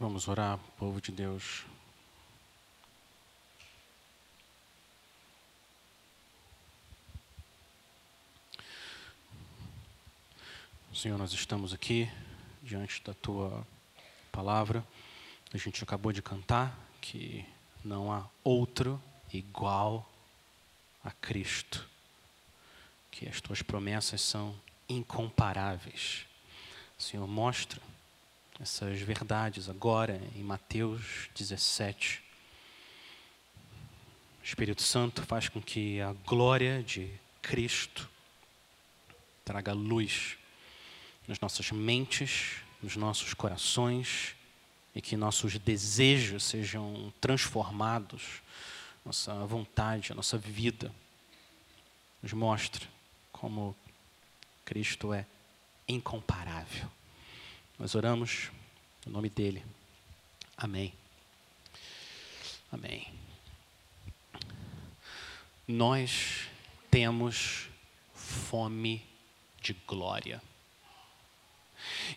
[0.00, 1.66] Vamos orar, povo de Deus.
[10.94, 12.10] Senhor, nós estamos aqui
[12.62, 13.66] diante da tua
[14.32, 14.82] palavra.
[15.52, 17.44] A gente acabou de cantar que
[17.84, 18.98] não há outro
[19.30, 20.10] igual
[21.04, 21.86] a Cristo,
[23.10, 24.58] que as tuas promessas são
[24.88, 26.24] incomparáveis.
[26.98, 27.78] Senhor, mostra
[28.60, 32.22] essas verdades agora em Mateus 17.
[34.42, 37.10] O Espírito Santo faz com que a glória de
[37.40, 38.08] Cristo
[39.46, 40.36] traga luz
[41.26, 44.36] nas nossas mentes, nos nossos corações
[44.94, 48.42] e que nossos desejos sejam transformados,
[49.04, 50.92] nossa vontade, a nossa vida.
[52.22, 52.86] Nos mostre
[53.32, 53.74] como
[54.66, 55.24] Cristo é
[55.88, 56.99] incomparável.
[57.80, 58.50] Nós oramos
[59.06, 59.64] no nome dele.
[60.54, 60.92] Amém.
[62.70, 63.10] Amém.
[65.66, 66.42] Nós
[66.90, 67.70] temos
[68.12, 69.02] fome
[69.62, 70.42] de glória.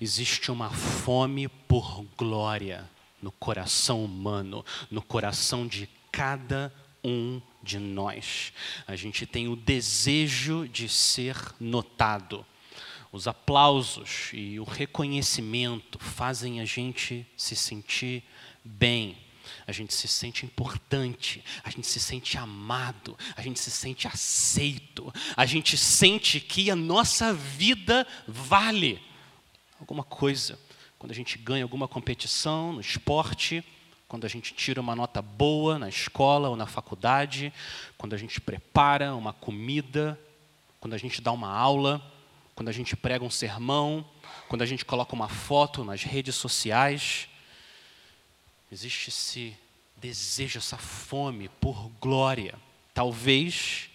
[0.02, 2.90] Existe uma fome por glória
[3.22, 8.52] no coração humano, no coração de cada um de nós.
[8.86, 12.46] A gente tem o desejo de ser notado
[13.14, 18.24] os aplausos e o reconhecimento fazem a gente se sentir
[18.66, 19.16] bem.
[19.68, 25.14] A gente se sente importante, a gente se sente amado, a gente se sente aceito,
[25.38, 29.00] a gente sente que a nossa vida vale
[29.80, 30.60] alguma coisa.
[30.98, 33.64] Quando a gente ganha alguma competição no esporte,
[34.08, 37.54] quando a gente tira uma nota boa na escola ou na faculdade,
[37.96, 40.20] quando a gente prepara uma comida,
[40.80, 42.13] quando a gente dá uma aula,
[42.56, 44.06] quando a gente prega um sermão,
[44.48, 47.28] quando a gente coloca uma foto nas redes sociais.
[48.72, 49.58] Existe esse
[49.98, 52.56] desejo, essa fome por glória.
[52.94, 53.90] Talvez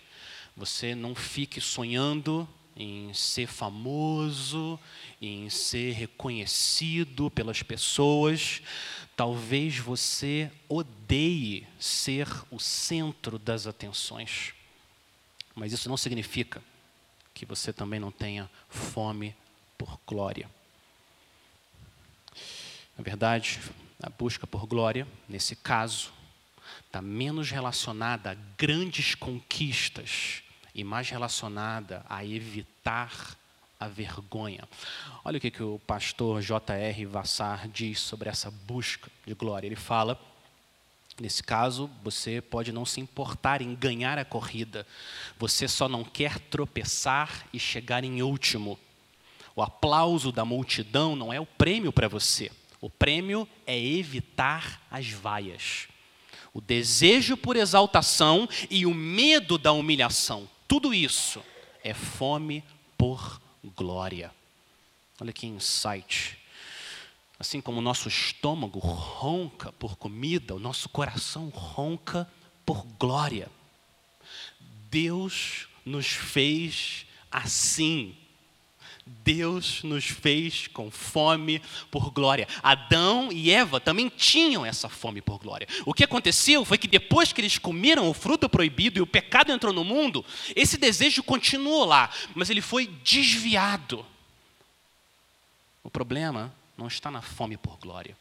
[0.57, 4.79] você não fique sonhando em ser famoso,
[5.21, 8.63] em ser reconhecido pelas pessoas.
[9.17, 14.55] Talvez você odeie ser o centro das atenções.
[15.55, 16.63] Mas isso não significa
[17.39, 19.33] que você também não tenha fome
[19.79, 20.51] por glória.
[22.97, 23.61] Na verdade,
[24.03, 26.13] a busca por glória, nesse caso,
[26.85, 30.43] está menos relacionada a grandes conquistas
[30.75, 33.37] e mais relacionada a evitar
[33.79, 34.69] a vergonha.
[35.25, 37.07] Olha o que, que o pastor J.R.
[37.07, 39.69] Vassar diz sobre essa busca de glória.
[39.69, 40.21] Ele fala
[41.21, 44.87] Nesse caso, você pode não se importar em ganhar a corrida,
[45.37, 48.79] você só não quer tropeçar e chegar em último.
[49.57, 55.11] O aplauso da multidão não é o prêmio para você, o prêmio é evitar as
[55.11, 55.89] vaias.
[56.55, 61.43] O desejo por exaltação e o medo da humilhação, tudo isso
[61.83, 62.63] é fome
[62.97, 63.41] por
[63.77, 64.33] glória.
[65.21, 66.39] Olha que insight
[67.39, 72.29] Assim como o nosso estômago ronca por comida, o nosso coração ronca
[72.67, 73.49] por glória.
[74.91, 78.17] Deus nos fez assim.
[79.07, 82.49] Deus nos fez com fome por glória.
[82.61, 85.69] Adão e Eva também tinham essa fome por glória.
[85.87, 89.53] O que aconteceu foi que depois que eles comeram o fruto proibido e o pecado
[89.53, 90.25] entrou no mundo,
[90.57, 94.05] esse desejo continuou lá, mas ele foi desviado.
[95.83, 98.17] O problema não está na fome por glória.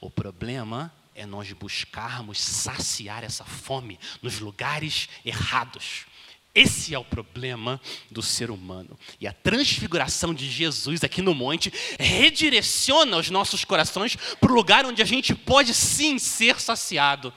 [0.00, 6.06] O problema é nós buscarmos saciar essa fome nos lugares errados.
[6.54, 7.80] Esse é o problema
[8.10, 8.98] do ser humano.
[9.18, 14.84] E a transfiguração de Jesus aqui no monte redireciona os nossos corações para o lugar
[14.84, 17.32] onde a gente pode sim ser saciado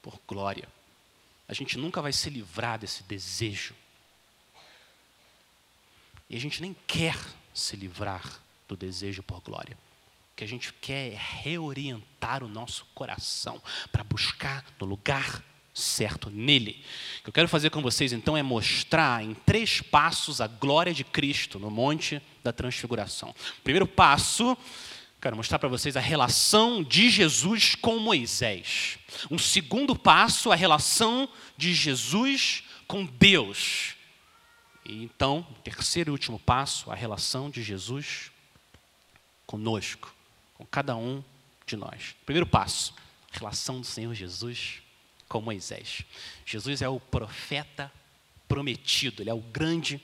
[0.00, 0.68] por glória.
[1.48, 3.74] A gente nunca vai se livrar desse desejo.
[6.30, 7.18] E a gente nem quer
[7.52, 8.41] se livrar
[8.72, 9.76] do desejo por glória.
[10.32, 15.44] O que a gente quer é reorientar o nosso coração para buscar no lugar
[15.74, 16.82] certo nele.
[17.20, 20.92] O que eu quero fazer com vocês então é mostrar em três passos a glória
[20.92, 23.34] de Cristo no Monte da Transfiguração.
[23.62, 24.56] Primeiro passo,
[25.20, 28.98] quero mostrar para vocês a relação de Jesus com Moisés.
[29.30, 33.94] Um segundo passo, a relação de Jesus com Deus.
[34.84, 38.31] E então, terceiro e último passo, a relação de Jesus
[39.52, 40.14] conosco,
[40.54, 41.22] com cada um
[41.66, 42.16] de nós.
[42.24, 42.94] Primeiro passo,
[43.30, 44.80] relação do Senhor Jesus
[45.28, 46.06] com Moisés.
[46.46, 47.92] Jesus é o profeta
[48.48, 50.00] prometido, ele é o grande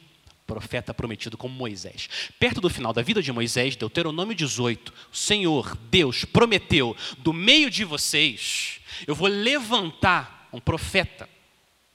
[0.46, 2.10] profeta prometido como Moisés.
[2.38, 7.70] Perto do final da vida de Moisés, Deuteronômio 18, o Senhor, Deus, prometeu: do meio
[7.70, 11.26] de vocês, eu vou levantar um profeta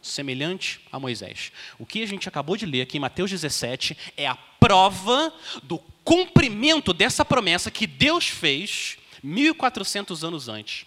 [0.02, 1.52] semelhante a Moisés.
[1.78, 5.78] O que a gente acabou de ler aqui em Mateus 17 é a prova do
[6.04, 10.86] cumprimento dessa promessa que Deus fez 1400 anos antes.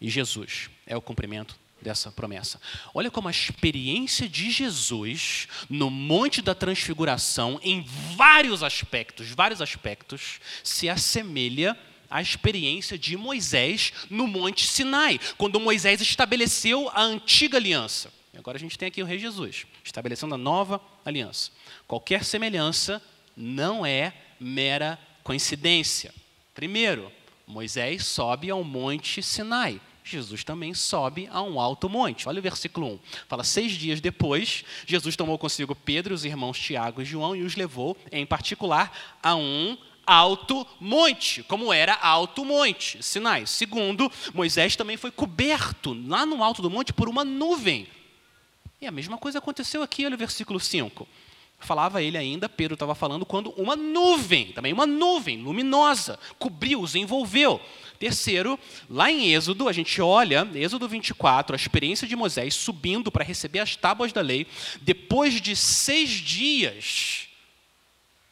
[0.00, 2.60] E Jesus é o cumprimento dessa promessa.
[2.94, 7.82] Olha como a experiência de Jesus no Monte da Transfiguração, em
[8.16, 11.76] vários aspectos, vários aspectos, se assemelha
[12.10, 18.12] à experiência de Moisés no Monte Sinai, quando Moisés estabeleceu a antiga aliança.
[18.36, 21.50] Agora a gente tem aqui o Rei Jesus, estabelecendo a nova aliança.
[21.86, 23.02] Qualquer semelhança
[23.36, 26.14] não é mera coincidência.
[26.54, 27.10] Primeiro,
[27.46, 29.80] Moisés sobe ao Monte Sinai.
[30.02, 32.28] Jesus também sobe a um alto monte.
[32.28, 32.98] Olha o versículo 1.
[33.28, 37.54] Fala: Seis dias depois, Jesus tomou consigo Pedro, os irmãos Tiago e João e os
[37.54, 39.76] levou, em particular, a um
[40.06, 43.46] alto monte, como era alto monte, Sinai.
[43.46, 47.86] Segundo, Moisés também foi coberto lá no alto do monte por uma nuvem.
[48.80, 51.06] E a mesma coisa aconteceu aqui, olha o versículo 5.
[51.60, 57.60] Falava ele ainda, Pedro estava falando, quando uma nuvem, também uma nuvem luminosa, cobriu-os, envolveu.
[57.98, 58.58] Terceiro,
[58.88, 63.58] lá em Êxodo, a gente olha, Êxodo 24, a experiência de Moisés subindo para receber
[63.58, 64.46] as tábuas da lei.
[64.80, 67.28] Depois de seis dias,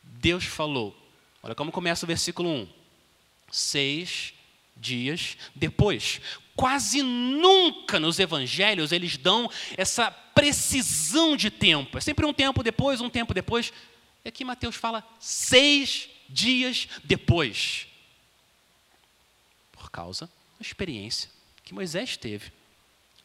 [0.02, 0.96] Deus falou.
[1.42, 2.69] Olha como começa o versículo 1.
[3.52, 4.32] Seis
[4.75, 6.20] dias depois.
[6.56, 11.99] Quase nunca nos evangelhos eles dão essa precisão de tempo.
[11.99, 13.73] É sempre um tempo depois, um tempo depois.
[14.25, 17.88] E aqui Mateus fala seis dias depois
[19.73, 21.29] por causa da experiência
[21.64, 22.52] que Moisés teve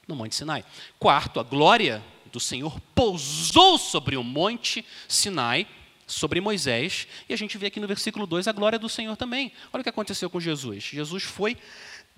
[0.07, 0.65] no Monte Sinai.
[0.97, 5.67] Quarto, a glória do Senhor pousou sobre o Monte Sinai,
[6.07, 9.51] sobre Moisés, e a gente vê aqui no versículo 2 a glória do Senhor também.
[9.71, 10.83] Olha o que aconteceu com Jesus.
[10.83, 11.57] Jesus foi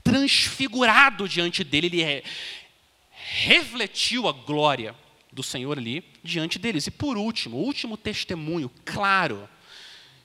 [0.03, 2.23] transfigurado diante dele, ele
[3.27, 4.95] refletiu a glória
[5.31, 6.85] do Senhor ali diante deles.
[6.87, 9.49] E por último, o último testemunho claro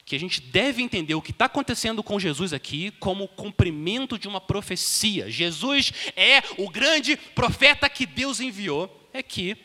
[0.05, 4.29] que a gente deve entender o que está acontecendo com Jesus aqui como cumprimento de
[4.29, 5.31] uma profecia.
[5.31, 9.09] Jesus é o grande profeta que Deus enviou.
[9.13, 9.57] É que,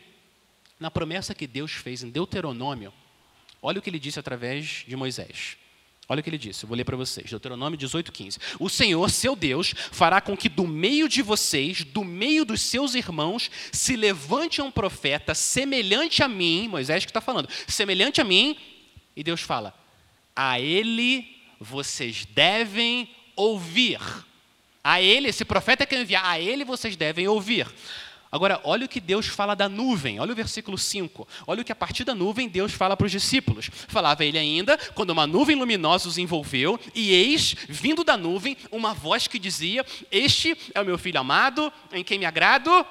[0.80, 2.92] na promessa que Deus fez em Deuteronômio,
[3.60, 5.56] olha o que ele disse através de Moisés.
[6.08, 8.38] Olha o que ele disse, eu vou ler para vocês, Deuteronômio 18, 15.
[8.60, 12.94] O Senhor, seu Deus, fará com que do meio de vocês, do meio dos seus
[12.94, 18.56] irmãos, se levante um profeta semelhante a mim, Moisés que está falando, semelhante a mim,
[19.16, 19.74] e Deus fala:
[20.36, 24.00] a ele vocês devem ouvir.
[24.84, 27.66] A ele, esse profeta que eu enviar, a ele vocês devem ouvir.
[28.36, 31.26] Agora, olha o que Deus fala da nuvem, olha o versículo 5.
[31.46, 33.70] Olha o que a partir da nuvem Deus fala para os discípulos.
[33.88, 38.92] Falava ele ainda, quando uma nuvem luminosa os envolveu, e eis, vindo da nuvem, uma
[38.92, 42.86] voz que dizia: Este é o meu filho amado, em quem me agrado,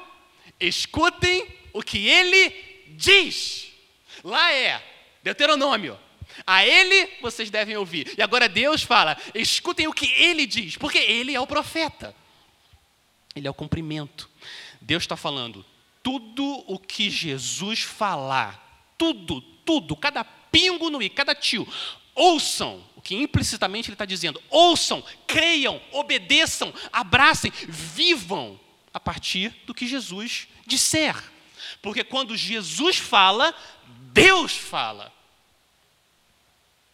[0.59, 2.51] escutem o que ele
[2.97, 3.67] diz.
[4.23, 4.83] Lá é
[5.23, 5.97] Deuteronômio
[6.45, 8.13] a ele vocês devem ouvir.
[8.17, 12.15] E agora Deus fala: escutem o que ele diz, porque ele é o profeta.
[13.35, 14.29] Ele é o cumprimento.
[14.85, 15.65] Deus está falando:
[16.03, 21.67] tudo o que Jesus falar, tudo, tudo, cada pingo no i, cada tio,
[22.13, 24.41] ouçam o que implicitamente ele está dizendo.
[24.49, 28.59] Ouçam, creiam, obedeçam, abracem, vivam
[28.93, 31.15] a partir do que Jesus disser.
[31.81, 33.53] Porque quando Jesus fala,
[34.13, 35.11] Deus fala.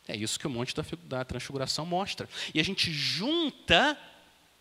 [0.08, 0.74] É isso que o monte
[1.04, 2.27] da, transfiguração mostra.
[2.54, 3.98] E a gente junta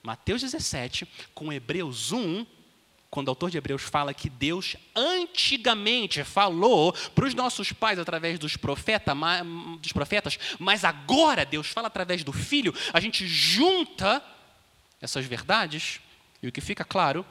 [0.02, 2.46] Mateus 17 com Hebreus 1,
[3.10, 8.38] quando o autor de Hebreus fala que Deus antigamente falou para os nossos pais através
[8.38, 9.12] dos, profeta,
[9.80, 14.22] dos profetas, mas agora Deus fala através do Filho, a gente junta
[15.00, 16.00] essas verdades
[16.42, 17.26] e o que fica claro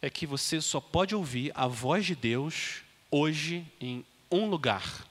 [0.00, 5.06] é que você só pode ouvir a voz de Deus hoje em um lugar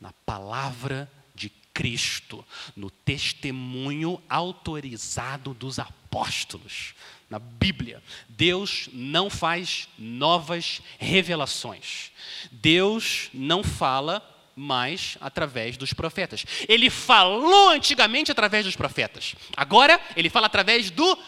[0.00, 2.44] na palavra de Cristo,
[2.74, 6.94] no testemunho autorizado dos apóstolos,
[7.28, 8.02] na Bíblia.
[8.28, 12.12] Deus não faz novas revelações.
[12.50, 14.22] Deus não fala
[14.54, 16.44] mais através dos profetas.
[16.68, 19.34] Ele falou antigamente através dos profetas.
[19.56, 21.18] Agora ele fala através do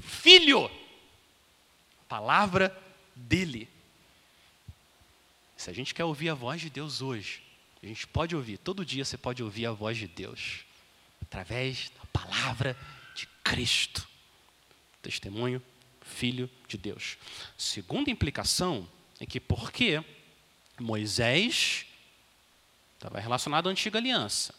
[0.00, 0.66] Filho.
[0.66, 2.76] A palavra
[3.14, 3.68] dele.
[5.56, 7.42] Se a gente quer ouvir a voz de Deus hoje,
[7.82, 10.64] a gente pode ouvir, todo dia você pode ouvir a voz de Deus,
[11.22, 12.76] através da palavra
[13.14, 14.06] de Cristo.
[15.06, 15.62] Testemunho,
[16.00, 17.16] Filho de Deus.
[17.56, 18.88] Segunda implicação
[19.20, 20.02] é que porque
[20.80, 21.86] Moisés
[22.94, 24.52] estava relacionado à antiga aliança.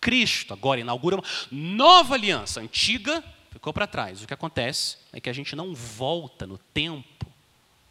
[0.00, 2.62] Cristo agora inaugura uma nova aliança.
[2.62, 4.22] antiga ficou para trás.
[4.22, 7.26] O que acontece é que a gente não volta no tempo,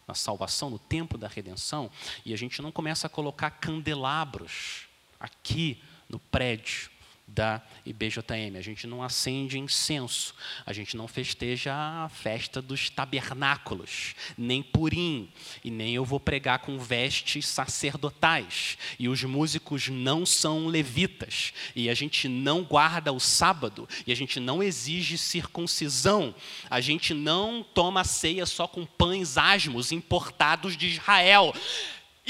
[0.08, 1.88] na salvação, no tempo da redenção,
[2.24, 4.88] e a gente não começa a colocar candelabros
[5.20, 6.90] aqui no prédio
[7.34, 8.56] da IBJM.
[8.56, 10.34] A gente não acende incenso,
[10.66, 15.30] a gente não festeja a festa dos tabernáculos, nem Purim,
[15.64, 18.76] e nem eu vou pregar com vestes sacerdotais.
[18.98, 24.16] E os músicos não são levitas, e a gente não guarda o sábado, e a
[24.16, 26.34] gente não exige circuncisão,
[26.68, 31.54] a gente não toma ceia só com pães asmos importados de Israel.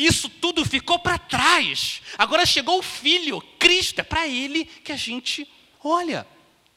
[0.05, 2.01] Isso tudo ficou para trás.
[2.17, 4.01] Agora chegou o Filho, Cristo.
[4.01, 5.47] É para Ele que a gente
[5.85, 6.27] olha.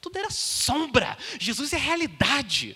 [0.02, 1.18] Tudo era sombra.
[1.40, 2.76] Jesus é realidade.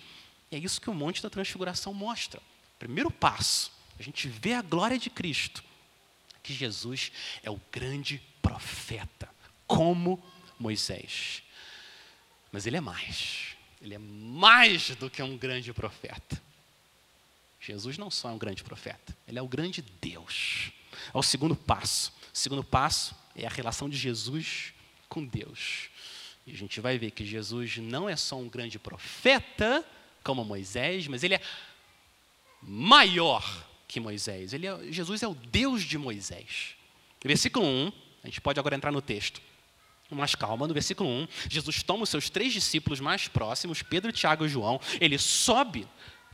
[0.49, 2.41] E é isso que o Monte da Transfiguração mostra.
[2.79, 5.63] Primeiro passo, a gente vê a glória de Cristo.
[6.41, 7.11] Que Jesus
[7.43, 9.29] é o grande profeta,
[9.65, 10.23] como
[10.57, 11.43] Moisés.
[12.51, 13.57] Mas ele é mais.
[13.81, 16.41] Ele é mais do que um grande profeta.
[17.67, 20.71] Jesus não só é um grande profeta, ele é o grande Deus.
[21.13, 22.13] É o segundo passo.
[22.33, 24.73] O segundo passo é a relação de Jesus
[25.09, 25.89] com Deus.
[26.45, 29.85] E a gente vai ver que Jesus não é só um grande profeta,
[30.23, 31.41] como Moisés, mas ele é
[32.61, 33.43] maior
[33.85, 34.53] que Moisés.
[34.53, 36.75] Ele é, Jesus é o Deus de Moisés.
[37.21, 37.91] Versículo 1,
[38.23, 39.41] a gente pode agora entrar no texto.
[40.09, 44.45] Mais calma, no versículo 1, Jesus toma os seus três discípulos mais próximos, Pedro, Tiago
[44.45, 45.85] e João, ele sobe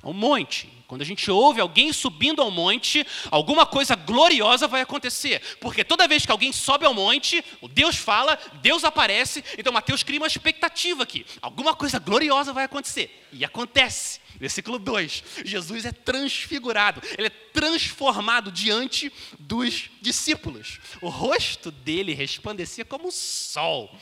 [0.04, 0.70] ao monte.
[0.86, 5.42] Quando a gente ouve alguém subindo ao monte, alguma coisa gloriosa vai acontecer.
[5.60, 10.20] Porque toda vez que alguém sobe ao monte, Deus fala, Deus aparece, então Mateus cria
[10.20, 11.26] uma expectativa aqui.
[11.42, 13.28] Alguma coisa gloriosa vai acontecer.
[13.32, 14.22] E acontece.
[14.36, 20.80] Versículo 2: Jesus é transfigurado, ele é transformado diante dos discípulos.
[21.02, 23.96] O rosto dele resplandecia como o sol,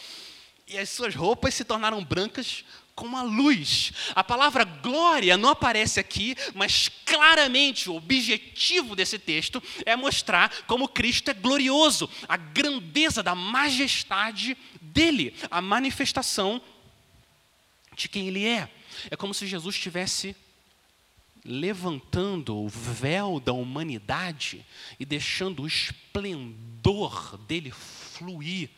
[0.68, 2.64] e as suas roupas se tornaram brancas
[2.96, 3.92] como a luz.
[4.16, 10.88] A palavra glória não aparece aqui, mas claramente o objetivo desse texto é mostrar como
[10.88, 16.62] Cristo é glorioso, a grandeza da majestade dele, a manifestação
[17.96, 18.70] de quem ele é.
[19.10, 20.36] É como se Jesus estivesse
[21.44, 24.66] levantando o véu da humanidade
[25.00, 28.70] e deixando o esplendor dele fluir,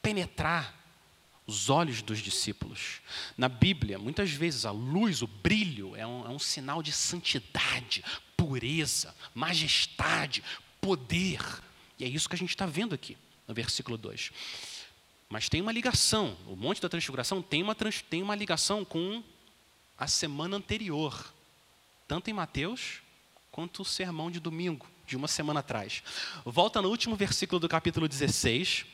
[0.00, 0.79] penetrar
[1.50, 3.00] os olhos dos discípulos.
[3.36, 8.04] Na Bíblia, muitas vezes a luz, o brilho, é um, é um sinal de santidade,
[8.36, 10.44] pureza, majestade,
[10.80, 11.40] poder.
[11.98, 14.30] E é isso que a gente está vendo aqui no versículo 2.
[15.28, 17.74] Mas tem uma ligação, o Monte da Transfiguração tem uma,
[18.08, 19.22] tem uma ligação com
[19.98, 21.34] a semana anterior,
[22.06, 23.00] tanto em Mateus
[23.50, 26.02] quanto o sermão de domingo, de uma semana atrás.
[26.44, 28.86] Volta no último versículo do capítulo 16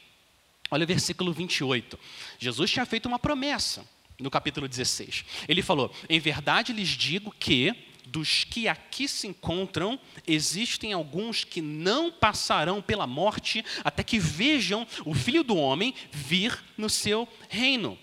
[0.70, 1.99] Olha o versículo 28.
[2.38, 3.87] Jesus tinha feito uma promessa
[4.18, 5.25] no capítulo 16.
[5.49, 7.75] Ele falou: Em verdade lhes digo que,
[8.06, 14.87] dos que aqui se encontram, existem alguns que não passarão pela morte até que vejam
[15.04, 17.99] o filho do homem vir no seu reino.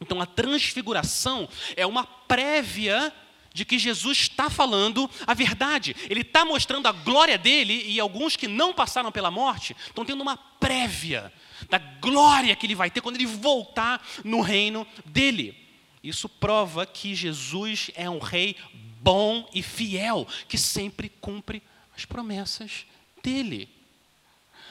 [0.00, 3.12] Então a transfiguração é uma prévia
[3.52, 5.94] de que Jesus está falando a verdade.
[6.08, 10.22] Ele está mostrando a glória dele e alguns que não passaram pela morte estão tendo
[10.22, 11.32] uma prévia
[11.68, 15.56] da glória que ele vai ter quando ele voltar no reino dele.
[16.02, 18.56] Isso prova que Jesus é um rei
[19.00, 21.62] bom e fiel, que sempre cumpre
[21.96, 22.86] as promessas
[23.22, 23.68] dele.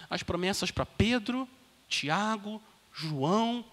[0.10, 1.48] As promessas para Pedro,
[1.88, 2.62] Tiago,
[2.94, 3.64] João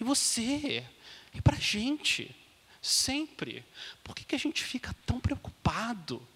[0.00, 0.84] e você,
[1.32, 2.34] e para a gente,
[2.80, 3.64] sempre.
[4.02, 6.26] Por que, que a gente fica tão preocupado,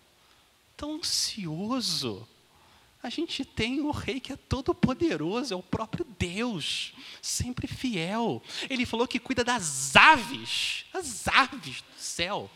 [0.77, 2.27] tão ansioso?
[3.03, 8.43] A gente tem o rei que é todo poderoso, é o próprio Deus, sempre fiel.
[8.69, 12.51] Ele falou que cuida das aves, as aves do céu.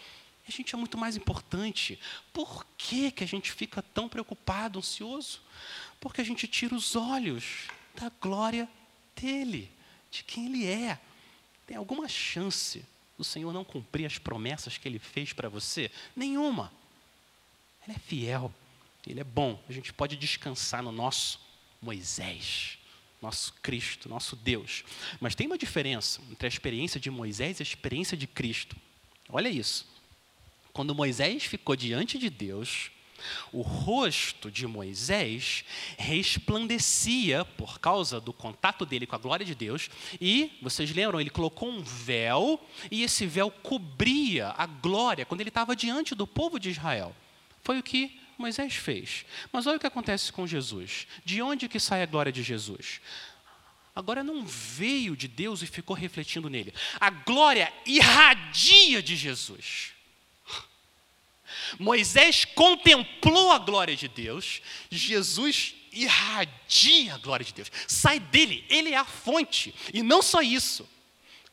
[0.46, 1.98] a gente é muito mais importante.
[2.32, 5.40] Por que, que a gente fica tão preocupado, ansioso?
[6.00, 8.68] Porque a gente tira os olhos da glória
[9.14, 9.70] dele,
[10.10, 10.98] de quem ele é.
[11.66, 12.84] Tem alguma chance
[13.16, 15.88] do Senhor não cumprir as promessas que ele fez para você?
[16.16, 16.72] Nenhuma.
[17.86, 18.52] Ele é fiel.
[19.06, 19.62] Ele é bom.
[19.68, 21.40] A gente pode descansar no nosso
[21.80, 22.78] Moisés,
[23.20, 24.84] nosso Cristo, nosso Deus.
[25.20, 28.76] Mas tem uma diferença entre a experiência de Moisés e a experiência de Cristo.
[29.28, 29.86] Olha isso.
[30.72, 32.90] Quando Moisés ficou diante de Deus,
[33.52, 35.64] o rosto de Moisés
[35.98, 39.90] resplandecia por causa do contato dele com a glória de Deus,
[40.20, 45.50] e, vocês lembram, ele colocou um véu, e esse véu cobria a glória quando ele
[45.50, 47.14] estava diante do povo de Israel.
[47.62, 49.24] Foi o que Moisés fez.
[49.50, 51.06] Mas olha o que acontece com Jesus.
[51.24, 53.00] De onde que sai a glória de Jesus?
[53.94, 56.74] Agora não veio de Deus e ficou refletindo nele.
[57.00, 59.92] A glória irradia de Jesus.
[61.78, 67.70] Moisés contemplou a glória de Deus, Jesus irradia a glória de Deus.
[67.86, 69.74] Sai dele, ele é a fonte.
[69.92, 70.88] E não só isso.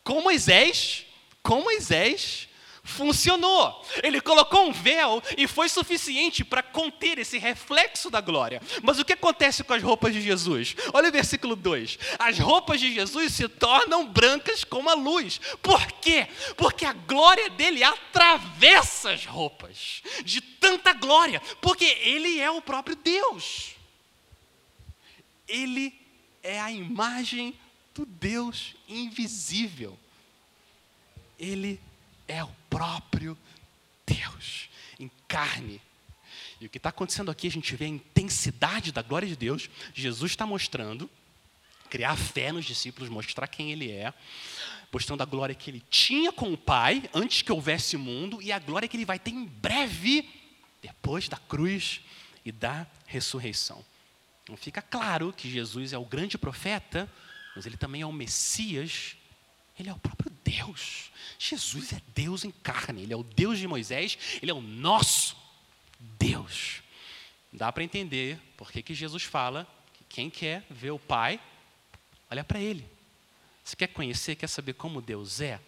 [0.03, 1.05] Com Moisés,
[1.43, 2.48] com Moisés,
[2.83, 3.85] funcionou.
[4.03, 8.61] Ele colocou um véu e foi suficiente para conter esse reflexo da glória.
[8.83, 10.75] Mas o que acontece com as roupas de Jesus?
[10.93, 11.99] Olha o versículo 2.
[12.17, 15.39] As roupas de Jesus se tornam brancas como a luz.
[15.61, 16.27] Por quê?
[16.57, 22.95] Porque a glória dele atravessa as roupas de tanta glória, porque ele é o próprio
[22.95, 23.75] Deus.
[25.47, 25.93] Ele
[26.43, 27.57] é a imagem
[27.93, 29.97] do Deus invisível.
[31.37, 31.79] Ele
[32.27, 33.37] é o próprio
[34.05, 35.81] Deus em carne.
[36.59, 39.69] E o que está acontecendo aqui, a gente vê a intensidade da glória de Deus.
[39.93, 41.09] Jesus está mostrando,
[41.89, 44.13] criar fé nos discípulos, mostrar quem Ele é,
[44.91, 48.59] mostrando a glória que Ele tinha com o Pai antes que houvesse mundo e a
[48.59, 50.29] glória que Ele vai ter em breve,
[50.81, 52.01] depois da cruz
[52.43, 53.83] e da ressurreição.
[54.43, 57.09] Então fica claro que Jesus é o grande profeta,
[57.55, 59.15] mas Ele também é o Messias,
[59.79, 61.11] Ele é o próprio Deus.
[61.37, 65.37] Jesus é Deus em carne, Ele é o Deus de Moisés, Ele é o nosso
[65.99, 66.81] Deus.
[67.51, 71.39] Dá para entender por que Jesus fala que quem quer ver o Pai,
[72.29, 72.85] olha para Ele.
[73.63, 75.59] Se quer conhecer, quer saber como Deus é,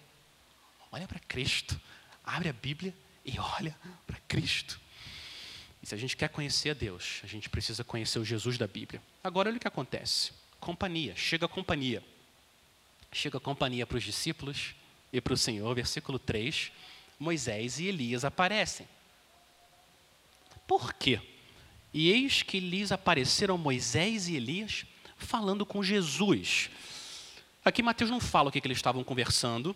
[0.91, 1.79] olha para Cristo.
[2.23, 2.95] Abre a Bíblia
[3.25, 4.79] e olha para Cristo.
[5.81, 8.67] E se a gente quer conhecer a Deus, a gente precisa conhecer o Jesus da
[8.67, 9.01] Bíblia.
[9.23, 10.31] Agora olha o que acontece.
[10.59, 12.03] Companhia, chega a companhia.
[13.12, 14.74] Chega a companhia para os discípulos
[15.12, 16.72] e para o Senhor, versículo 3,
[17.20, 18.88] Moisés e Elias aparecem.
[20.65, 21.20] Por quê?
[21.94, 24.86] E eis que lhes apareceram Moisés e Elias
[25.18, 26.70] falando com Jesus.
[27.63, 29.75] Aqui Mateus não fala o que, que eles estavam conversando.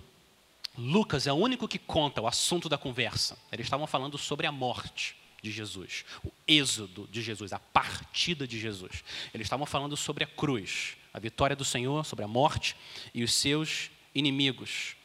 [0.77, 3.38] Lucas é o único que conta o assunto da conversa.
[3.51, 8.59] Eles estavam falando sobre a morte de Jesus, o êxodo de Jesus, a partida de
[8.59, 9.03] Jesus.
[9.33, 12.75] Eles estavam falando sobre a cruz, a vitória do Senhor sobre a morte
[13.14, 14.98] e os seus inimigos.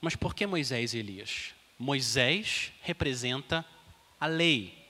[0.00, 1.54] Mas por que Moisés e Elias?
[1.78, 3.64] Moisés representa
[4.18, 4.85] a lei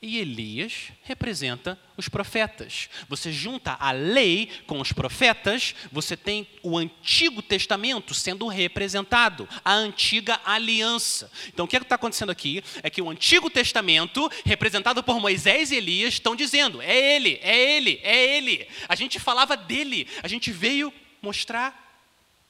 [0.00, 2.88] e Elias representa os profetas.
[3.08, 9.72] Você junta a lei com os profetas, você tem o Antigo Testamento sendo representado, a
[9.72, 11.30] antiga aliança.
[11.48, 15.72] Então o que é está acontecendo aqui é que o Antigo Testamento, representado por Moisés
[15.72, 18.68] e Elias, estão dizendo: é ele, é ele, é ele.
[18.88, 22.06] A gente falava dele, a gente veio mostrar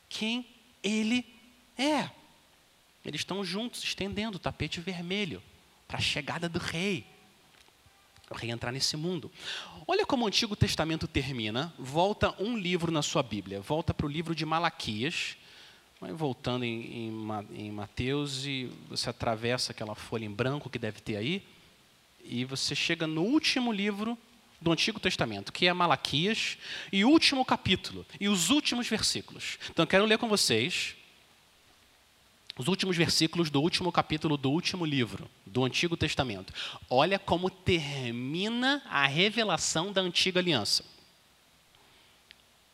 [0.08, 0.46] quem
[0.82, 1.24] ele
[1.78, 2.10] é.
[3.04, 5.42] Eles estão juntos, estendendo o tapete vermelho
[5.86, 7.06] para a chegada do rei
[8.32, 9.30] reentrar nesse mundo.
[9.86, 11.72] Olha como o Antigo Testamento termina.
[11.78, 13.60] Volta um livro na sua Bíblia.
[13.60, 15.36] Volta para o livro de Malaquias.
[16.00, 21.00] Vai voltando em, em, em, Mateus e você atravessa aquela folha em branco que deve
[21.00, 21.42] ter aí.
[22.24, 24.16] E você chega no último livro
[24.60, 26.58] do Antigo Testamento, que é Malaquias,
[26.92, 29.58] e o último capítulo, e os últimos versículos.
[29.70, 30.96] Então, eu quero ler com vocês
[32.58, 36.52] os últimos versículos do último capítulo do último livro do Antigo Testamento.
[36.90, 40.84] Olha como termina a revelação da antiga aliança.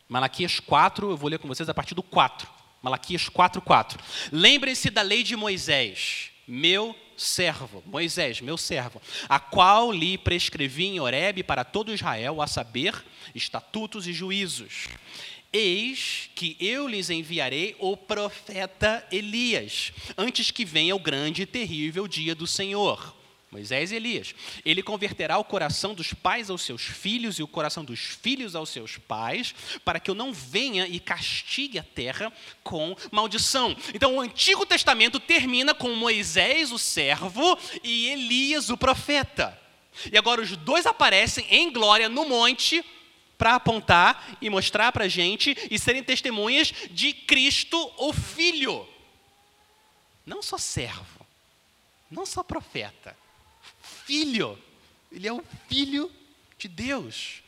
[0.09, 2.49] Malaquias 4, eu vou ler com vocês a partir do 4.
[2.83, 4.03] Malaquias 4, 4.
[4.33, 11.01] Lembrem-se da lei de Moisés, meu servo, Moisés, meu servo, a qual lhe prescrevi em
[11.01, 12.95] Horebe para todo Israel, a saber,
[13.35, 14.89] estatutos e juízos.
[15.55, 22.09] Eis que eu lhes enviarei o profeta Elias, antes que venha o grande e terrível
[22.09, 23.15] dia do Senhor.
[23.53, 24.35] Moisés e Elias.
[24.65, 28.69] Ele converterá o coração dos pais aos seus filhos e o coração dos filhos aos
[28.69, 32.33] seus pais, para que eu não venha e castigue a terra
[32.65, 33.77] com maldição.
[33.95, 39.57] Então, o Antigo Testamento termina com Moisés, o servo, e Elias, o profeta.
[40.13, 42.85] E agora os dois aparecem em glória no monte
[43.45, 48.89] para apontar e mostrar para a gente e serem testemunhas de Cristo, o Filho.
[50.25, 51.27] Não só servo,
[52.11, 53.15] não só profeta,
[54.07, 54.59] filho.
[55.13, 56.11] Ele é o filho
[56.57, 57.43] de Deus.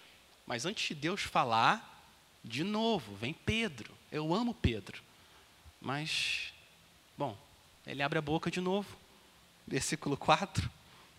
[0.46, 2.04] Mas antes de Deus falar,
[2.44, 3.90] de novo, vem Pedro.
[4.12, 5.02] Eu amo Pedro.
[5.80, 6.52] Mas,
[7.16, 7.38] bom,
[7.86, 8.94] ele abre a boca de novo.
[9.66, 10.70] Versículo 4.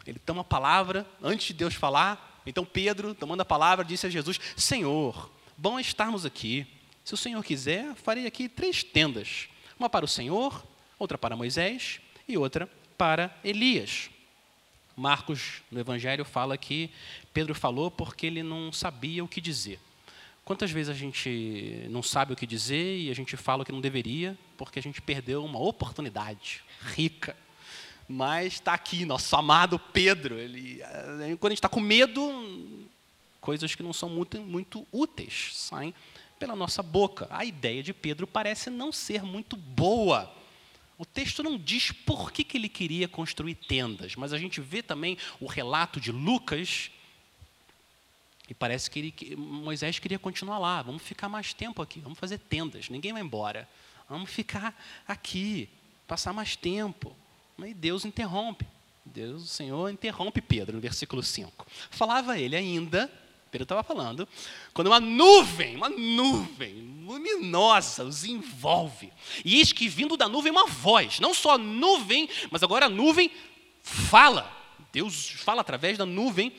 [0.05, 4.09] Ele toma a palavra antes de Deus falar, então Pedro, tomando a palavra, disse a
[4.09, 6.65] Jesus: Senhor, bom é estarmos aqui.
[7.03, 10.65] Se o Senhor quiser, farei aqui três tendas: uma para o Senhor,
[10.97, 14.09] outra para Moisés e outra para Elias.
[14.95, 16.89] Marcos, no Evangelho, fala que
[17.31, 19.79] Pedro falou porque ele não sabia o que dizer.
[20.43, 23.71] Quantas vezes a gente não sabe o que dizer e a gente fala o que
[23.71, 27.35] não deveria porque a gente perdeu uma oportunidade rica?
[28.07, 30.39] Mas está aqui, nosso amado Pedro.
[30.39, 32.87] Ele, eh, quando a gente está com medo,
[33.41, 35.93] coisas que não são muito, muito úteis saem
[36.39, 37.27] pela nossa boca.
[37.29, 40.33] A ideia de Pedro parece não ser muito boa.
[40.97, 44.81] O texto não diz por que, que ele queria construir tendas, mas a gente vê
[44.81, 46.89] também o relato de Lucas
[48.49, 50.81] e parece que, ele, que Moisés queria continuar lá.
[50.81, 53.67] Vamos ficar mais tempo aqui, vamos fazer tendas, ninguém vai embora.
[54.09, 54.73] Vamos ficar
[55.07, 55.69] aqui,
[56.07, 57.15] passar mais tempo.
[57.65, 58.65] E Deus interrompe.
[59.03, 61.65] Deus, o Senhor, interrompe Pedro no versículo 5.
[61.89, 63.11] Falava ele ainda,
[63.49, 64.27] Pedro estava falando,
[64.73, 69.11] quando uma nuvem, uma nuvem luminosa os envolve.
[69.43, 72.89] E eis que vindo da nuvem uma voz, não só a nuvem, mas agora a
[72.89, 73.31] nuvem
[73.81, 74.55] fala.
[74.91, 76.53] Deus fala através da nuvem,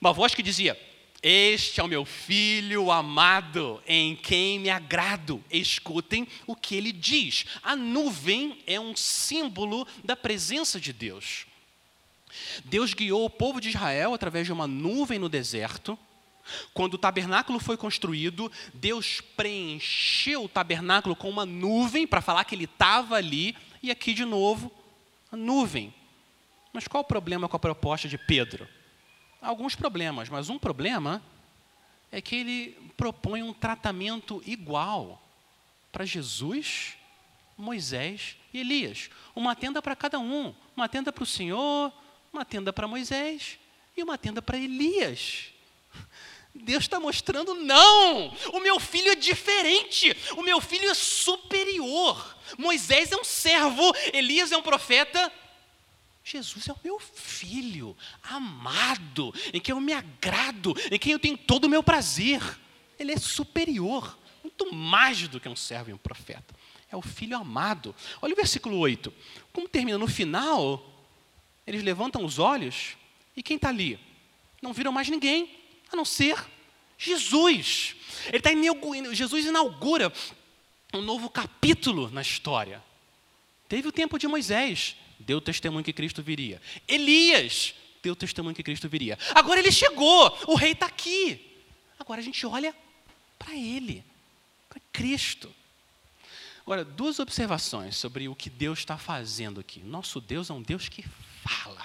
[0.00, 0.78] uma voz que dizia:
[1.22, 5.42] este é o meu filho amado, em quem me agrado.
[5.50, 7.44] Escutem o que ele diz.
[7.62, 11.46] A nuvem é um símbolo da presença de Deus.
[12.64, 15.98] Deus guiou o povo de Israel através de uma nuvem no deserto.
[16.72, 22.54] Quando o tabernáculo foi construído, Deus preencheu o tabernáculo com uma nuvem para falar que
[22.54, 24.72] ele estava ali, e aqui de novo,
[25.32, 25.92] a nuvem.
[26.72, 28.68] Mas qual o problema com a proposta de Pedro?
[29.40, 31.22] Alguns problemas, mas um problema
[32.10, 35.22] é que ele propõe um tratamento igual
[35.92, 36.94] para Jesus,
[37.56, 39.10] Moisés e Elias.
[39.34, 41.92] Uma tenda para cada um, uma tenda para o Senhor,
[42.32, 43.58] uma tenda para Moisés
[43.96, 45.52] e uma tenda para Elias.
[46.54, 48.34] Deus está mostrando, não!
[48.52, 52.36] O meu filho é diferente, o meu filho é superior.
[52.56, 55.32] Moisés é um servo, Elias é um profeta,
[56.30, 61.38] Jesus é o meu filho, amado, em quem eu me agrado, em quem eu tenho
[61.38, 62.42] todo o meu prazer.
[62.98, 66.54] Ele é superior, muito mais do que um servo e um profeta.
[66.90, 67.94] É o filho amado.
[68.20, 69.10] Olha o versículo 8.
[69.54, 70.86] Como termina no final,
[71.66, 72.98] eles levantam os olhos
[73.34, 73.98] e quem está ali?
[74.60, 75.50] Não viram mais ninguém,
[75.90, 76.36] a não ser
[76.98, 77.96] Jesus.
[78.26, 78.50] Ele tá
[79.14, 80.12] Jesus inaugura
[80.92, 82.84] um novo capítulo na história.
[83.66, 86.60] Teve o tempo de Moisés, deu testemunho que Cristo viria.
[86.86, 89.18] Elias deu testemunho que Cristo viria.
[89.34, 91.40] Agora ele chegou, o rei está aqui.
[91.98, 92.74] Agora a gente olha
[93.38, 94.04] para ele,
[94.68, 95.52] para Cristo.
[96.68, 99.80] Agora, duas observações sobre o que Deus está fazendo aqui.
[99.80, 101.02] Nosso Deus é um Deus que
[101.42, 101.82] fala,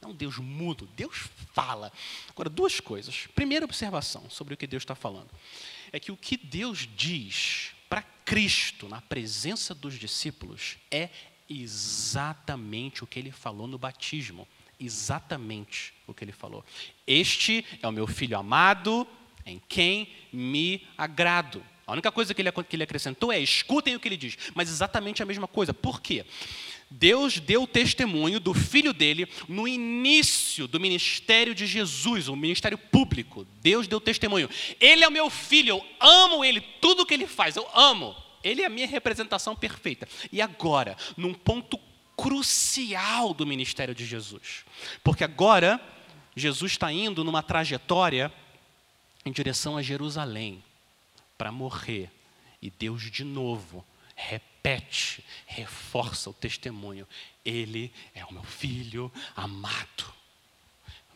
[0.00, 1.92] não é um Deus mudo, Deus fala.
[2.30, 3.26] Agora, duas coisas.
[3.34, 5.28] Primeira observação sobre o que Deus está falando
[5.92, 11.10] é que o que Deus diz para Cristo na presença dos discípulos é
[11.48, 14.46] exatamente o que ele falou no batismo.
[14.78, 16.64] Exatamente o que ele falou.
[17.06, 19.06] Este é o meu filho amado,
[19.46, 21.64] em quem me agrado.
[21.86, 24.36] A única coisa que ele, que ele acrescentou é: escutem o que ele diz.
[24.54, 25.72] Mas exatamente a mesma coisa.
[25.72, 26.24] Por quê?
[26.90, 33.46] Deus deu testemunho do filho dele no início do ministério de Jesus, o ministério público.
[33.60, 34.48] Deus deu testemunho.
[34.80, 38.14] Ele é o meu filho, eu amo ele, tudo que ele faz, eu amo.
[38.44, 40.06] Ele é a minha representação perfeita.
[40.30, 41.80] E agora, num ponto
[42.16, 44.64] crucial do ministério de Jesus.
[45.02, 45.80] Porque agora,
[46.36, 48.32] Jesus está indo numa trajetória
[49.24, 50.62] em direção a Jerusalém
[51.38, 52.10] para morrer.
[52.60, 57.06] E Deus, de novo, repete, reforça o testemunho.
[57.44, 60.12] Ele é o meu filho amado.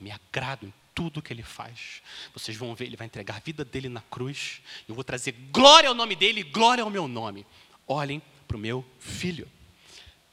[0.01, 2.03] me agrado em tudo que ele faz.
[2.35, 4.61] Vocês vão ver, ele vai entregar a vida dele na cruz.
[4.89, 7.47] Eu vou trazer glória ao nome dele glória ao meu nome.
[7.87, 9.49] Olhem para o meu filho.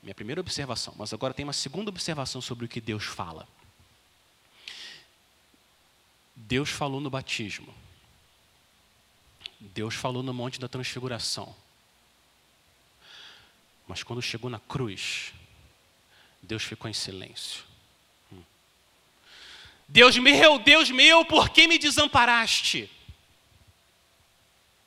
[0.01, 3.47] Minha primeira observação, mas agora tem uma segunda observação sobre o que Deus fala.
[6.35, 7.71] Deus falou no batismo.
[9.59, 11.55] Deus falou no Monte da Transfiguração.
[13.87, 15.31] Mas quando chegou na cruz,
[16.41, 17.74] Deus ficou em silêncio.
[19.87, 22.89] Deus meu, Deus meu, por que me desamparaste?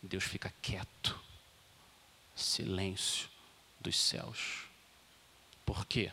[0.02, 1.18] Deus fica quieto,
[2.34, 3.28] silêncio
[3.80, 4.64] dos céus.
[5.64, 6.10] Por quê?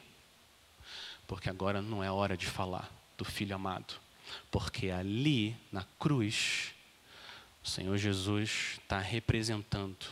[1.27, 3.95] Porque agora não é hora de falar do Filho amado.
[4.51, 6.73] Porque ali, na cruz,
[7.63, 10.05] o Senhor Jesus está representando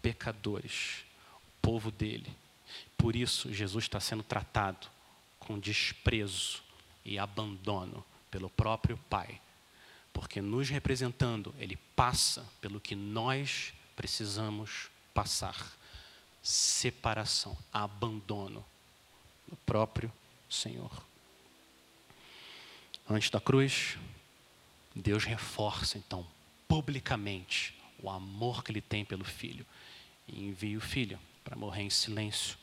[0.00, 1.04] pecadores,
[1.46, 2.34] o povo dele.
[2.96, 4.88] Por isso, Jesus está sendo tratado
[5.38, 6.62] com desprezo,
[7.04, 9.40] e abandono pelo próprio Pai.
[10.12, 15.72] Porque nos representando, Ele passa pelo que nós precisamos passar:
[16.42, 18.64] separação, abandono
[19.48, 20.12] do próprio
[20.48, 20.90] Senhor.
[23.08, 23.98] Antes da cruz,
[24.94, 26.26] Deus reforça então
[26.68, 29.66] publicamente o amor que ele tem pelo filho
[30.26, 32.56] e envia o filho para morrer em silêncio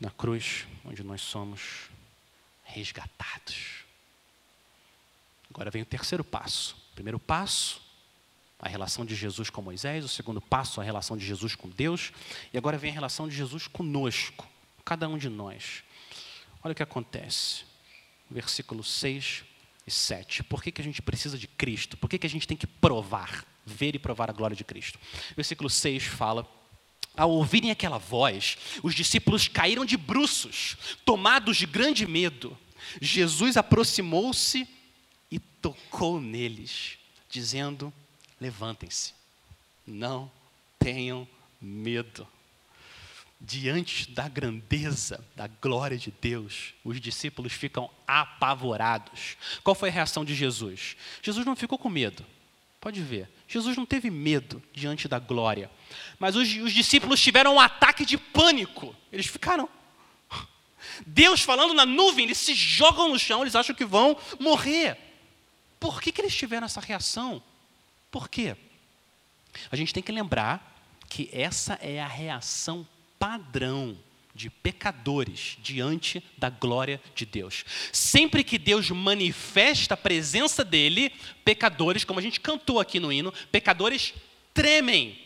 [0.00, 1.90] na cruz, onde nós somos
[2.72, 3.84] resgatados.
[5.50, 6.76] Agora vem o terceiro passo.
[6.94, 7.80] Primeiro passo,
[8.58, 10.04] a relação de Jesus com Moisés.
[10.04, 12.12] O segundo passo, a relação de Jesus com Deus.
[12.52, 14.48] E agora vem a relação de Jesus conosco,
[14.84, 15.82] cada um de nós.
[16.62, 17.64] Olha o que acontece.
[18.30, 19.44] Versículos 6
[19.86, 20.44] e 7.
[20.44, 21.96] Por que, que a gente precisa de Cristo?
[21.96, 24.98] Por que, que a gente tem que provar, ver e provar a glória de Cristo?
[25.34, 26.48] Versículo 6 fala
[27.16, 32.56] ao ouvirem aquela voz, os discípulos caíram de bruços, tomados de grande medo.
[33.00, 34.68] Jesus aproximou-se
[35.30, 37.92] e tocou neles, dizendo:
[38.40, 39.12] Levantem-se,
[39.86, 40.30] não
[40.78, 41.28] tenham
[41.60, 42.26] medo.
[43.42, 49.36] Diante da grandeza, da glória de Deus, os discípulos ficam apavorados.
[49.62, 50.94] Qual foi a reação de Jesus?
[51.22, 52.24] Jesus não ficou com medo.
[52.80, 53.28] Pode ver.
[53.46, 55.70] Jesus não teve medo diante da glória.
[56.18, 58.96] Mas os, os, discípulos tiveram um ataque de pânico.
[59.12, 59.68] Eles ficaram.
[61.06, 64.96] Deus falando na nuvem, eles se jogam no chão, eles acham que vão morrer.
[65.78, 67.42] Por que, que eles tiveram essa reação?
[68.10, 68.56] Por quê?
[69.70, 72.86] A gente tem que lembrar que essa é a reação
[73.18, 73.98] padrão
[74.34, 77.64] de pecadores diante da glória de Deus.
[77.92, 81.12] Sempre que Deus manifesta a presença dele,
[81.44, 84.14] pecadores, como a gente cantou aqui no hino, pecadores
[84.54, 85.18] tremem.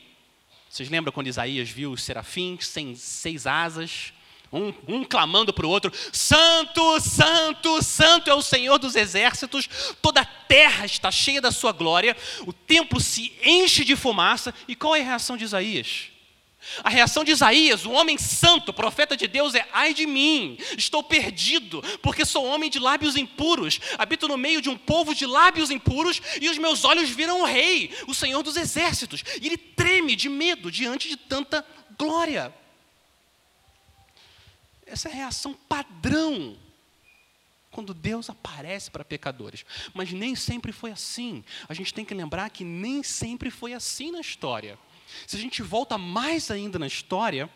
[0.69, 4.13] Vocês lembram quando Isaías viu os serafins sem seis asas?
[4.53, 9.69] Um, um clamando para o outro: Santo, Santo, Santo é o Senhor dos exércitos,
[10.01, 14.55] toda a terra está cheia da sua glória, o templo se enche de fumaça.
[14.69, 16.14] E qual é a reação de Isaías?
[16.83, 21.03] A reação de Isaías, o homem santo, profeta de Deus, é: ai de mim, estou
[21.03, 25.71] perdido, porque sou homem de lábios impuros, habito no meio de um povo de lábios
[25.71, 29.23] impuros, e os meus olhos viram o rei, o Senhor dos exércitos.
[29.41, 31.65] E ele treme de medo diante de tanta
[31.99, 32.55] glória.
[34.87, 36.57] Essa é a reação padrão
[37.75, 39.67] quando Deus aparece para pecadores.
[39.93, 41.45] Mas nem sempre foi assim.
[41.69, 44.79] A gente tem que lembrar que nem sempre foi assim na história.
[45.27, 47.49] Se a gente volta mais ainda na história,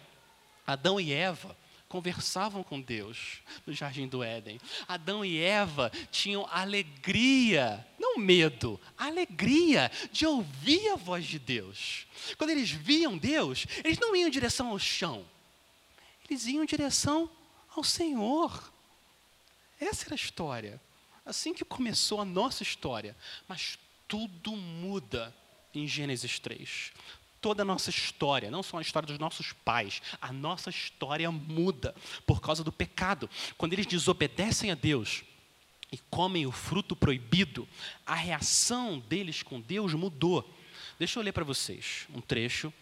[0.66, 1.56] Adão e Eva
[1.88, 4.60] conversavam com Deus no jardim do Éden.
[4.86, 12.06] Adão e Eva tinham alegria, não medo, alegria de ouvir a voz de Deus.
[12.36, 15.24] Quando eles viam Deus, eles não iam em direção ao chão,
[16.28, 17.30] eles iam em direção
[17.74, 18.72] ao Senhor.
[19.80, 20.80] Essa era a história.
[21.24, 23.16] Assim que começou a nossa história.
[23.46, 25.34] Mas tudo muda
[25.74, 26.92] em Gênesis 3
[27.40, 31.94] toda a nossa história, não só a história dos nossos pais, a nossa história muda
[32.26, 33.28] por causa do pecado.
[33.56, 35.22] Quando eles desobedecem a Deus
[35.90, 37.68] e comem o fruto proibido,
[38.06, 40.48] a reação deles com Deus mudou.
[40.98, 42.72] Deixa eu ler para vocês um trecho.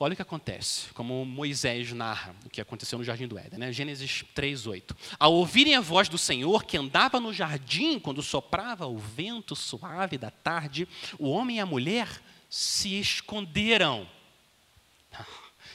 [0.00, 3.72] Olha o que acontece, como Moisés narra o que aconteceu no jardim do Éden, né?
[3.72, 4.96] Gênesis 3:8.
[5.16, 10.18] Ao ouvirem a voz do Senhor que andava no jardim quando soprava o vento suave
[10.18, 10.88] da tarde,
[11.20, 12.08] o homem e a mulher
[12.52, 14.06] se esconderam.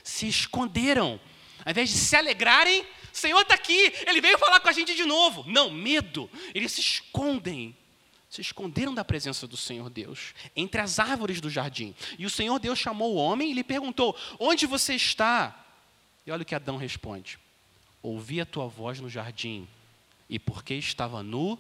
[0.03, 1.19] Se esconderam.
[1.65, 5.03] Ao invés de se alegrarem, Senhor está aqui, Ele veio falar com a gente de
[5.03, 5.43] novo.
[5.47, 6.29] Não, medo.
[6.53, 7.75] Eles se escondem.
[8.29, 11.95] Se esconderam da presença do Senhor Deus, entre as árvores do jardim.
[12.19, 15.65] E o Senhor Deus chamou o homem e lhe perguntou: Onde você está?
[16.27, 17.39] E olha o que Adão responde:
[18.03, 19.67] Ouvi a tua voz no jardim,
[20.29, 21.59] e porque estava nu,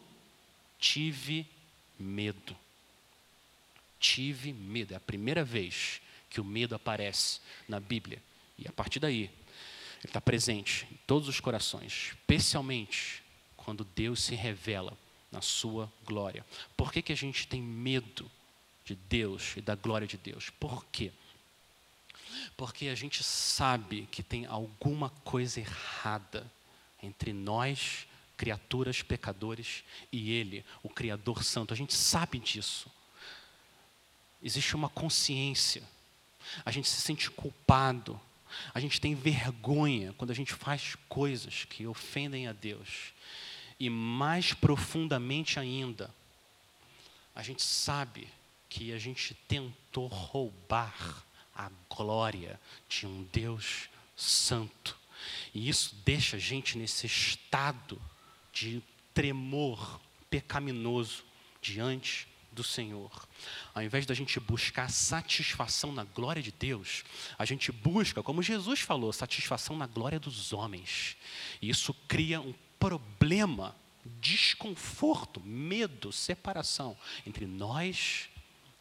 [0.77, 1.47] tive
[1.97, 2.55] medo
[3.99, 4.93] tive medo.
[4.93, 8.21] É a primeira vez que o medo aparece na Bíblia.
[8.57, 13.23] E a partir daí, ele está presente em todos os corações, especialmente
[13.55, 14.97] quando Deus se revela
[15.31, 16.45] na sua glória.
[16.75, 18.29] Por que, que a gente tem medo
[18.85, 20.49] de Deus e da glória de Deus?
[20.49, 21.11] Por quê?
[22.55, 26.49] Porque a gente sabe que tem alguma coisa errada
[27.01, 31.73] entre nós, criaturas pecadores, e Ele, o Criador Santo.
[31.73, 32.89] A gente sabe disso
[34.41, 35.83] existe uma consciência.
[36.65, 38.19] A gente se sente culpado.
[38.73, 43.13] A gente tem vergonha quando a gente faz coisas que ofendem a Deus.
[43.79, 46.09] E mais profundamente ainda,
[47.35, 48.27] a gente sabe
[48.69, 51.23] que a gente tentou roubar
[51.55, 54.97] a glória de um Deus santo.
[55.53, 58.01] E isso deixa a gente nesse estado
[58.51, 58.81] de
[59.13, 61.23] tremor pecaminoso
[61.61, 63.11] diante do Senhor.
[63.73, 67.03] Ao invés da gente buscar satisfação na glória de Deus,
[67.37, 71.15] a gente busca, como Jesus falou, satisfação na glória dos homens.
[71.61, 73.75] E isso cria um problema
[74.19, 78.27] desconforto, medo, separação entre nós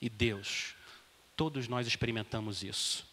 [0.00, 0.74] e Deus.
[1.36, 3.06] Todos nós experimentamos isso.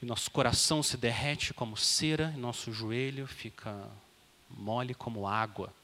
[0.00, 3.86] E nosso coração se derrete como cera, e nosso joelho fica
[4.48, 5.74] mole como água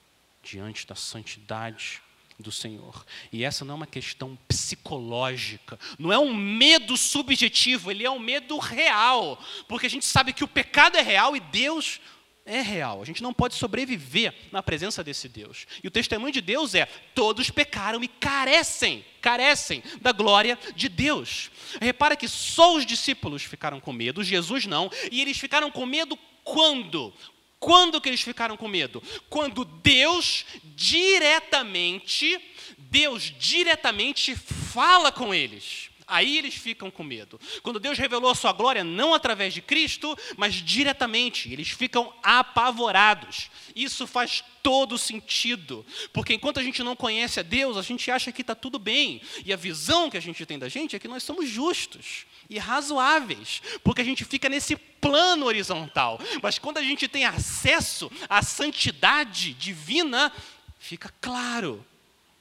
[0.42, 2.02] diante da santidade
[2.40, 3.04] do Senhor.
[3.32, 8.18] E essa não é uma questão psicológica, não é um medo subjetivo, ele é um
[8.18, 12.00] medo real, porque a gente sabe que o pecado é real e Deus
[12.44, 13.00] é real.
[13.00, 15.66] A gente não pode sobreviver na presença desse Deus.
[15.82, 21.50] E o testemunho de Deus é: todos pecaram e carecem, carecem da glória de Deus.
[21.80, 26.18] Repara que só os discípulos ficaram com medo, Jesus não, e eles ficaram com medo
[26.42, 27.12] quando?
[27.60, 29.02] Quando que eles ficaram com medo?
[29.28, 32.40] Quando Deus diretamente,
[32.78, 35.89] Deus diretamente fala com eles.
[36.10, 37.40] Aí eles ficam com medo.
[37.62, 43.48] Quando Deus revelou a sua glória, não através de Cristo, mas diretamente, eles ficam apavorados.
[43.74, 48.32] Isso faz todo sentido, porque enquanto a gente não conhece a Deus, a gente acha
[48.32, 51.08] que está tudo bem, e a visão que a gente tem da gente é que
[51.08, 56.20] nós somos justos e razoáveis, porque a gente fica nesse plano horizontal.
[56.42, 60.32] Mas quando a gente tem acesso à santidade divina,
[60.78, 61.86] fica claro,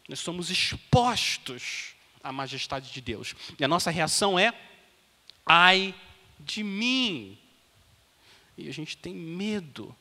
[0.08, 3.36] nós somos expostos à majestade de Deus.
[3.60, 4.54] E a nossa reação é:
[5.46, 5.96] ai
[6.40, 7.38] de mim.
[8.58, 9.96] E a gente tem medo.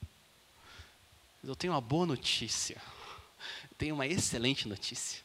[1.40, 2.80] Mas eu tenho uma boa notícia.
[3.76, 5.22] Tenho uma excelente notícia.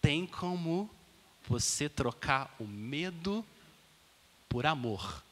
[0.00, 0.88] Tem como
[1.48, 3.44] você trocar o medo
[4.48, 5.24] por amor.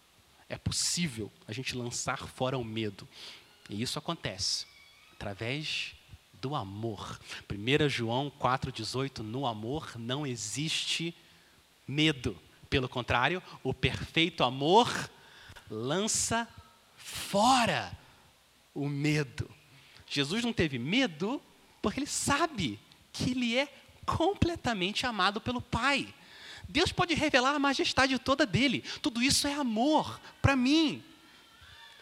[0.49, 3.09] É possível a gente lançar fora o medo.
[3.71, 4.67] E isso acontece
[5.13, 5.95] através
[6.45, 7.19] do amor.
[7.51, 11.17] 1 João 4,18: No amor não existe
[11.89, 12.39] medo.
[12.69, 15.11] Pelo contrário, o perfeito amor
[15.71, 16.47] lança
[16.99, 17.97] fora
[18.75, 19.51] o medo.
[20.07, 21.41] Jesus não teve medo
[21.81, 22.79] porque ele sabe
[23.11, 23.67] que ele é
[24.05, 26.13] completamente amado pelo Pai.
[26.69, 28.85] Deus pode revelar a majestade toda dele.
[29.01, 31.03] Tudo isso é amor para mim.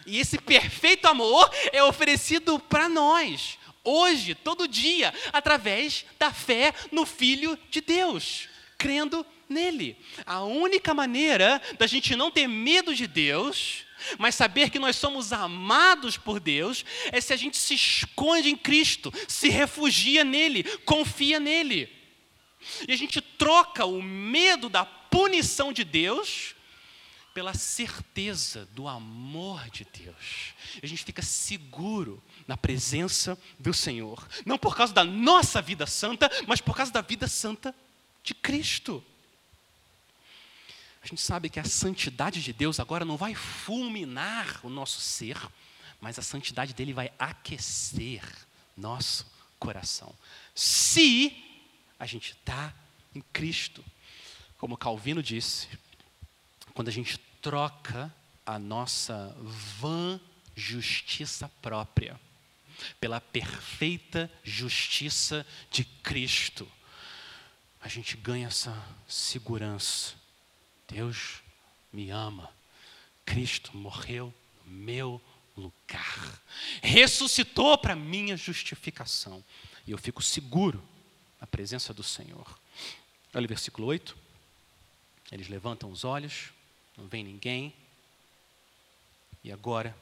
[0.04, 7.04] E esse perfeito amor é oferecido para nós hoje, todo dia, através da fé no
[7.04, 9.96] Filho de Deus, crendo nele.
[10.26, 13.84] A única maneira da gente não ter medo de Deus,
[14.18, 18.56] mas saber que nós somos amados por Deus, é se a gente se esconde em
[18.56, 21.88] Cristo, se refugia nele, confia nele.
[22.88, 26.54] E a gente troca o medo da punição de Deus
[27.34, 30.54] pela certeza do amor de Deus.
[30.82, 34.26] A gente fica seguro na presença do Senhor.
[34.44, 37.74] Não por causa da nossa vida santa, mas por causa da vida santa
[38.22, 39.04] de Cristo.
[41.02, 45.36] A gente sabe que a santidade de Deus agora não vai fulminar o nosso ser,
[46.00, 48.22] mas a santidade dele vai aquecer
[48.76, 49.26] nosso
[49.58, 50.14] coração.
[50.54, 51.36] Se
[51.98, 52.74] a gente está
[53.14, 53.84] em Cristo.
[54.58, 55.68] Como Calvino disse,
[56.74, 58.12] quando a gente troca
[58.44, 59.36] a nossa
[59.78, 60.20] vã
[60.54, 62.18] justiça própria
[63.00, 66.70] pela perfeita justiça de Cristo,
[67.80, 68.72] a gente ganha essa
[69.08, 70.14] segurança.
[70.88, 71.42] Deus
[71.92, 72.48] me ama.
[73.24, 74.32] Cristo morreu
[74.64, 75.20] no meu
[75.56, 76.42] lugar.
[76.80, 79.44] Ressuscitou para minha justificação.
[79.86, 80.82] E eu fico seguro
[81.40, 82.58] na presença do Senhor.
[83.34, 84.16] Olha o versículo 8.
[85.32, 86.50] Eles levantam os olhos,
[86.96, 87.74] não vem ninguém.
[89.42, 89.96] E agora,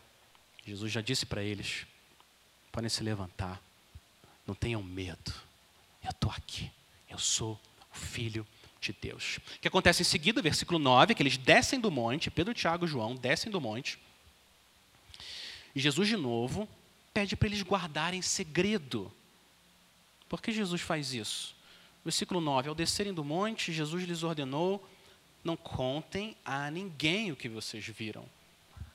[0.67, 1.87] Jesus já disse para eles:
[2.81, 3.63] podem se levantar,
[4.47, 5.35] não tenham medo,
[6.03, 6.71] eu estou aqui,
[7.11, 7.61] eu sou
[7.93, 8.47] o Filho
[8.81, 9.37] de Deus.
[9.37, 12.89] O que acontece em seguida, versículo 9, que eles descem do monte, Pedro, Tiago e
[12.89, 13.99] João descem do monte,
[15.75, 16.67] e Jesus de novo
[17.13, 19.13] pede para eles guardarem segredo.
[20.27, 21.55] Por que Jesus faz isso?
[22.03, 24.83] Versículo 9: Ao descerem do monte, Jesus lhes ordenou:
[25.45, 28.25] Não contem a ninguém o que vocês viram,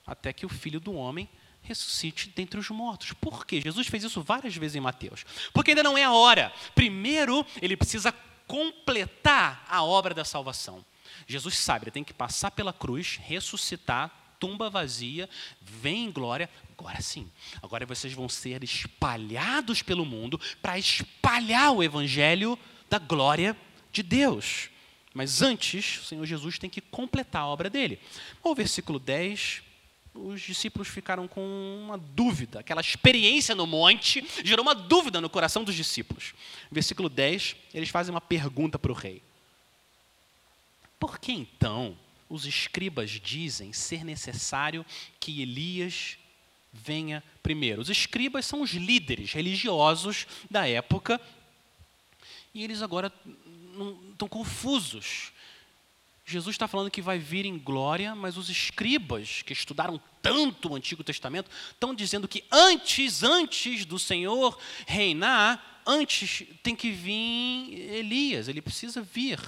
[0.07, 1.29] até que o filho do homem
[1.67, 3.13] ressuscite dentre os mortos.
[3.13, 3.61] Por quê?
[3.61, 5.25] Jesus fez isso várias vezes em Mateus.
[5.53, 6.51] Porque ainda não é a hora.
[6.73, 8.13] Primeiro, ele precisa
[8.47, 10.83] completar a obra da salvação.
[11.27, 15.29] Jesus sabe, ele tem que passar pela cruz, ressuscitar, tumba vazia,
[15.61, 16.49] vem em glória.
[16.77, 22.59] Agora sim, agora vocês vão ser espalhados pelo mundo para espalhar o evangelho
[22.89, 23.55] da glória
[23.91, 24.69] de Deus.
[25.13, 27.99] Mas antes, o Senhor Jesus tem que completar a obra dele.
[28.43, 29.63] O versículo 10,
[30.15, 31.41] os discípulos ficaram com
[31.83, 32.59] uma dúvida.
[32.59, 36.33] Aquela experiência no monte gerou uma dúvida no coração dos discípulos.
[36.71, 39.21] Versículo 10, eles fazem uma pergunta para o rei.
[40.99, 41.97] Por que então
[42.29, 44.85] os escribas dizem ser necessário
[45.19, 46.17] que Elias
[46.73, 47.81] venha primeiro.
[47.81, 51.21] Os escribas são os líderes religiosos da época
[52.53, 53.11] e eles agora
[54.11, 55.31] estão confusos.
[56.25, 60.75] Jesus está falando que vai vir em glória, mas os escribas que estudaram tanto o
[60.75, 68.47] Antigo Testamento estão dizendo que antes, antes do Senhor reinar, antes tem que vir Elias,
[68.47, 69.39] ele precisa vir.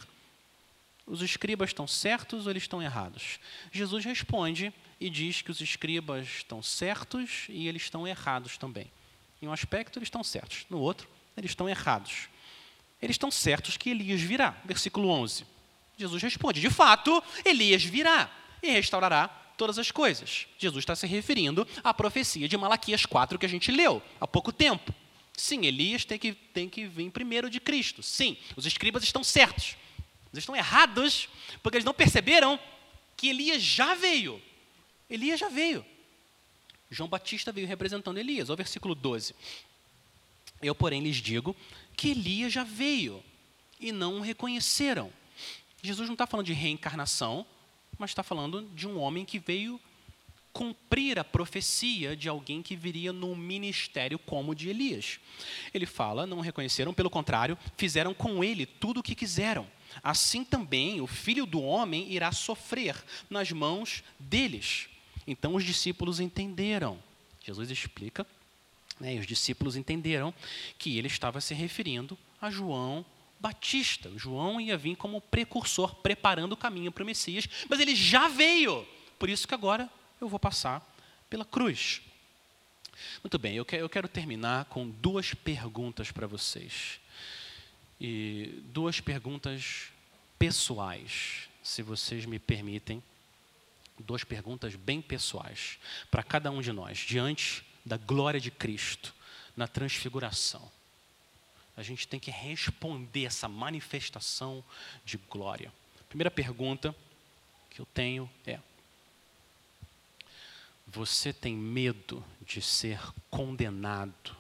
[1.08, 3.40] Os escribas estão certos ou eles estão errados?
[3.72, 8.92] Jesus responde e diz que os escribas estão certos e eles estão errados também.
[9.42, 12.30] Em um aspecto, eles estão certos, no outro, eles estão errados.
[13.02, 14.62] Eles estão certos que Elias virá.
[14.64, 15.57] Versículo 11.
[15.98, 18.32] Jesus responde: De fato, Elias virá
[18.62, 19.28] e restaurará
[19.58, 20.48] todas as coisas.
[20.58, 24.54] Jesus está se referindo à profecia de Malaquias 4 que a gente leu há pouco
[24.54, 24.94] tempo.
[25.36, 28.02] Sim, Elias tem que, tem que vir primeiro de Cristo.
[28.02, 29.76] Sim, os escribas estão certos.
[30.32, 31.28] Eles estão errados
[31.62, 32.60] porque eles não perceberam
[33.16, 34.42] que Elias já veio.
[35.10, 35.86] Elias já veio.
[36.90, 38.50] João Batista veio representando Elias.
[38.50, 39.36] Olha o versículo 12.
[40.62, 41.56] Eu, porém, lhes digo
[41.96, 43.24] que Elias já veio
[43.80, 45.12] e não o reconheceram.
[45.88, 47.46] Jesus não está falando de reencarnação,
[47.98, 49.80] mas está falando de um homem que veio
[50.52, 55.20] cumprir a profecia de alguém que viria num ministério como o de Elias.
[55.74, 59.68] Ele fala: não reconheceram, pelo contrário, fizeram com ele tudo o que quiseram.
[60.04, 62.96] Assim também o filho do homem irá sofrer
[63.30, 64.90] nas mãos deles.
[65.26, 67.02] Então os discípulos entenderam.
[67.44, 68.26] Jesus explica,
[69.00, 70.34] né, e os discípulos entenderam
[70.78, 73.06] que ele estava se referindo a João
[73.40, 74.12] Batista.
[74.16, 78.88] João ia vir como precursor, preparando o caminho para o Messias, mas ele já veio.
[79.20, 80.82] Por isso que agora eu vou passar
[81.30, 82.02] pela cruz.
[83.24, 87.00] Muito bem, eu quero, terminar com duas perguntas para vocês.
[88.00, 89.90] E duas perguntas
[90.38, 93.02] pessoais, se vocês me permitem.
[94.00, 95.80] Duas perguntas bem pessoais
[96.12, 99.14] para cada um de nós, diante da glória de Cristo,
[99.56, 100.72] na transfiguração.
[101.78, 104.64] A gente tem que responder essa manifestação
[105.06, 105.72] de glória.
[106.10, 106.96] primeira pergunta
[107.70, 108.60] que eu tenho é:
[110.88, 113.00] você tem medo de ser
[113.30, 114.36] condenado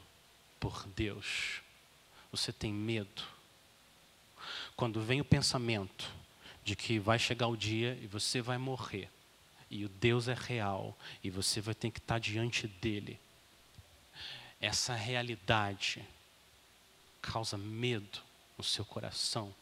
[0.59, 1.61] por Deus?
[2.31, 3.23] Você tem medo?
[4.75, 6.11] Quando vem o pensamento
[6.63, 9.11] de que vai chegar o dia e você vai morrer,
[9.69, 13.19] e o Deus é real, e você vai ter que estar diante dele,
[14.59, 16.03] essa realidade
[17.31, 18.19] causa medo
[18.57, 19.53] no seu coração.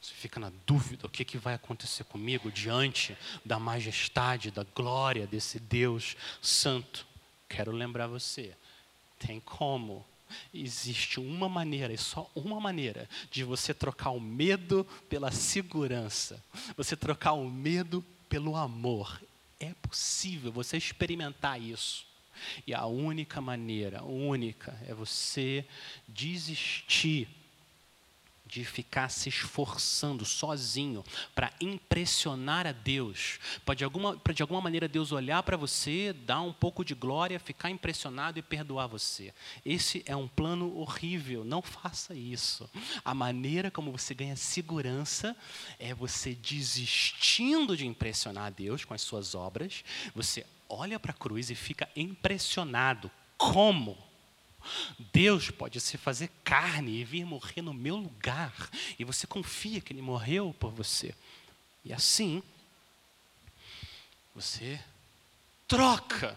[0.00, 5.26] Você fica na dúvida: o que, que vai acontecer comigo diante da majestade, da glória
[5.26, 7.06] desse Deus Santo?
[7.48, 8.54] Quero lembrar você:
[9.18, 10.04] tem como.
[10.52, 16.42] Existe uma maneira, e só uma maneira, de você trocar o medo pela segurança,
[16.76, 19.22] você trocar o medo pelo amor.
[19.60, 22.04] É possível você experimentar isso.
[22.66, 25.64] E a única maneira, única, é você
[26.08, 27.28] desistir
[28.46, 34.86] de ficar se esforçando sozinho para impressionar a Deus, para de alguma, de alguma maneira
[34.86, 39.34] Deus olhar para você, dar um pouco de glória, ficar impressionado e perdoar você.
[39.64, 42.70] Esse é um plano horrível, não faça isso.
[43.04, 45.36] A maneira como você ganha segurança
[45.78, 49.84] é você desistindo de impressionar a Deus com as suas obras,
[50.14, 53.10] você olha para a cruz e fica impressionado.
[53.36, 53.96] Como?
[55.12, 58.52] Deus pode se fazer carne e vir morrer no meu lugar,
[58.98, 61.14] e você confia que Ele morreu por você.
[61.84, 62.42] E assim,
[64.34, 64.80] você
[65.68, 66.36] troca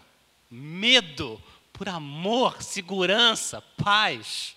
[0.50, 4.56] medo por amor, segurança, paz,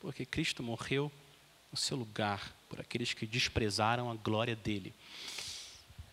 [0.00, 1.10] porque Cristo morreu
[1.70, 4.94] no seu lugar por aqueles que desprezaram a glória dele.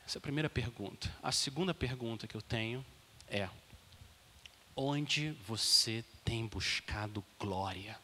[0.06, 1.14] Essa é a primeira pergunta.
[1.22, 2.86] A segunda pergunta que eu tenho
[3.28, 3.50] é:
[4.76, 7.98] onde você tem buscado glória?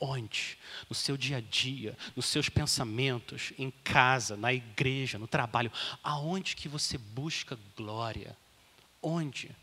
[0.00, 0.58] Onde?
[0.90, 5.70] No seu dia a dia, nos seus pensamentos, em casa, na igreja, no trabalho.
[6.02, 8.36] Aonde que você busca glória?
[9.00, 9.54] Onde?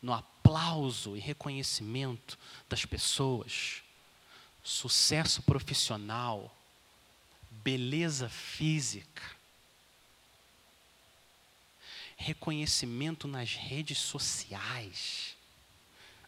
[0.00, 2.38] No aplauso e reconhecimento
[2.68, 3.82] das pessoas,
[4.62, 6.56] sucesso profissional,
[7.50, 9.22] beleza física,
[12.20, 15.36] reconhecimento nas redes sociais.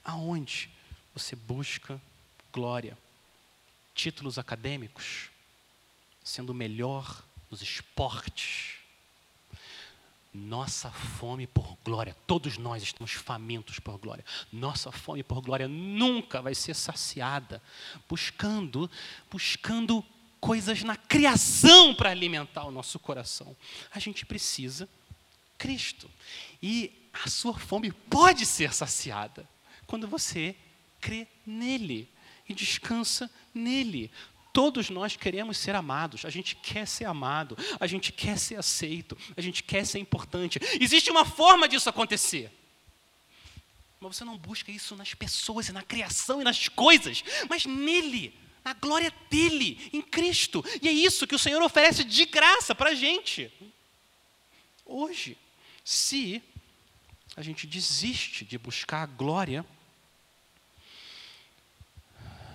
[0.04, 0.70] Aonde?
[1.14, 2.00] você busca
[2.52, 2.96] glória,
[3.94, 5.30] títulos acadêmicos,
[6.24, 8.76] sendo melhor nos esportes.
[10.32, 14.24] Nossa fome por glória, todos nós estamos famintos por glória.
[14.50, 17.62] Nossa fome por glória nunca vai ser saciada,
[18.08, 18.90] buscando,
[19.30, 20.02] buscando
[20.40, 23.54] coisas na criação para alimentar o nosso coração.
[23.92, 24.88] A gente precisa
[25.58, 26.10] Cristo.
[26.62, 29.48] E a sua fome pode ser saciada
[29.86, 30.56] quando você
[31.00, 32.08] crê nele
[32.48, 34.10] e descansa nele.
[34.52, 39.16] Todos nós queremos ser amados, a gente quer ser amado, a gente quer ser aceito,
[39.36, 40.58] a gente quer ser importante.
[40.80, 42.50] Existe uma forma disso acontecer.
[43.98, 48.34] Mas você não busca isso nas pessoas na criação e nas coisas, mas nele,
[48.64, 50.64] na glória dele, em Cristo.
[50.82, 53.50] E é isso que o Senhor oferece de graça para a gente.
[54.84, 55.38] Hoje,
[55.84, 56.42] se
[57.36, 59.64] a gente desiste de buscar a glória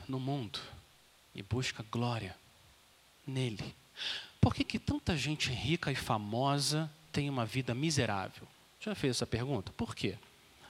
[0.07, 0.59] no mundo
[1.34, 2.36] e busca glória
[3.25, 3.75] nele.
[4.39, 8.47] Por que, que tanta gente rica e famosa tem uma vida miserável?
[8.80, 9.71] Já fez essa pergunta?
[9.73, 10.17] Por quê?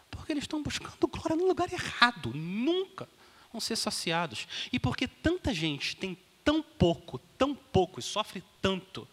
[0.09, 3.07] Porque eles estão buscando glória no lugar errado, nunca
[3.51, 4.47] vão ser saciados.
[4.71, 9.07] E porque tanta gente tem tão pouco, tão pouco e sofre tanto,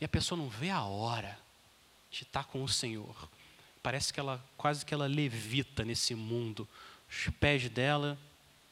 [0.00, 1.38] e a pessoa não vê a hora
[2.16, 3.28] de estar com o Senhor.
[3.82, 6.66] Parece que ela quase que ela levita nesse mundo.
[7.08, 8.18] Os pés dela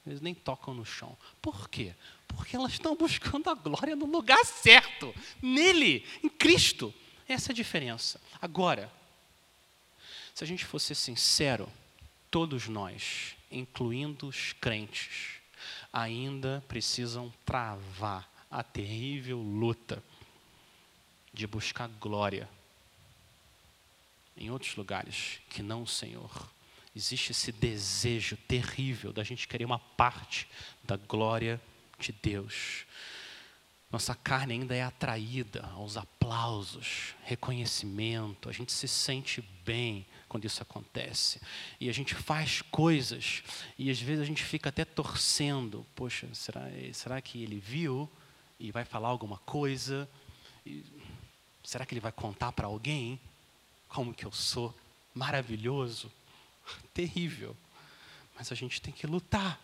[0.06, 1.16] eles nem tocam no chão.
[1.40, 1.94] Por quê?
[2.28, 6.92] Porque elas estão buscando a glória no lugar certo, nele, em Cristo.
[7.26, 8.20] Essa é a diferença.
[8.40, 8.92] Agora,
[10.34, 11.70] se a gente fosse sincero,
[12.30, 15.40] todos nós, incluindo os crentes,
[15.92, 20.02] ainda precisam travar a terrível luta
[21.32, 22.48] de buscar glória
[24.36, 26.50] em outros lugares que não o Senhor
[26.94, 30.48] existe esse desejo terrível da gente querer uma parte
[30.82, 31.60] da glória
[31.98, 32.86] de Deus.
[33.90, 40.62] Nossa carne ainda é atraída aos aplausos, reconhecimento, a gente se sente bem quando isso
[40.62, 41.40] acontece.
[41.80, 43.42] E a gente faz coisas
[43.78, 45.86] e às vezes a gente fica até torcendo.
[45.94, 46.62] Poxa, será,
[46.92, 48.10] será que ele viu
[48.58, 50.08] e vai falar alguma coisa?
[50.66, 50.84] E,
[51.62, 53.20] será que ele vai contar para alguém
[53.94, 54.74] como que eu sou
[55.14, 56.10] maravilhoso?
[56.92, 57.56] terrível.
[58.36, 59.60] Mas a gente tem que lutar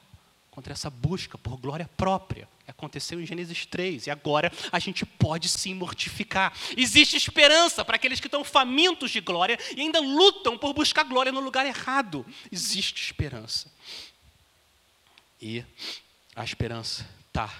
[0.50, 2.48] contra essa busca por glória própria.
[2.66, 6.52] Aconteceu em Gênesis 3 e agora a gente pode se mortificar.
[6.76, 11.32] Existe esperança para aqueles que estão famintos de glória e ainda lutam por buscar glória
[11.32, 12.24] no lugar errado.
[12.50, 13.72] Existe esperança.
[15.40, 15.64] E
[16.36, 17.52] a esperança está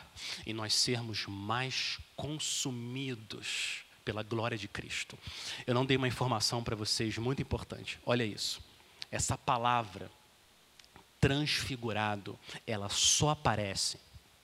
[0.47, 5.17] em nós sermos mais consumidos pela glória de Cristo.
[5.65, 7.97] Eu não dei uma informação para vocês muito importante.
[8.05, 8.61] Olha isso.
[9.09, 10.11] Essa palavra
[11.21, 12.37] transfigurado,
[12.67, 14.01] ela só aparece,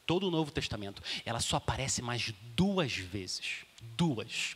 [0.06, 3.64] todo o Novo Testamento, ela só aparece mais duas vezes.
[3.96, 4.54] Duas.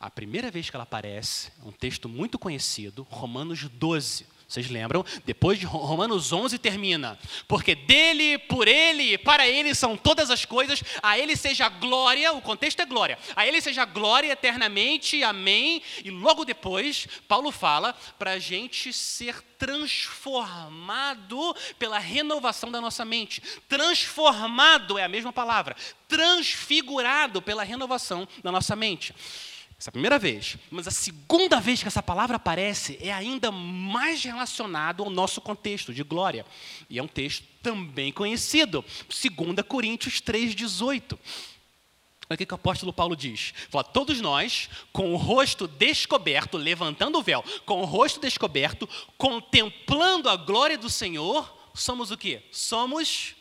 [0.00, 5.04] A primeira vez que ela aparece, um texto muito conhecido, Romanos 12 vocês lembram?
[5.26, 7.18] Depois de Romanos 11 termina.
[7.46, 12.40] Porque dele, por ele para ele são todas as coisas, a ele seja glória, o
[12.40, 15.82] contexto é glória, a ele seja glória eternamente, amém.
[16.02, 23.42] E logo depois, Paulo fala para a gente ser transformado pela renovação da nossa mente.
[23.68, 25.76] Transformado é a mesma palavra.
[26.08, 29.14] Transfigurado pela renovação da nossa mente.
[29.78, 30.56] Essa é a primeira vez.
[30.72, 35.94] Mas a segunda vez que essa palavra aparece é ainda mais relacionado ao nosso contexto
[35.94, 36.44] de glória.
[36.90, 38.84] E é um texto também conhecido.
[39.08, 41.16] 2 Coríntios 3,18.
[42.30, 43.54] Olha o que o apóstolo Paulo diz.
[43.70, 50.28] Fala, todos nós, com o rosto descoberto, levantando o véu, com o rosto descoberto, contemplando
[50.28, 52.42] a glória do Senhor, somos o quê?
[52.50, 53.36] Somos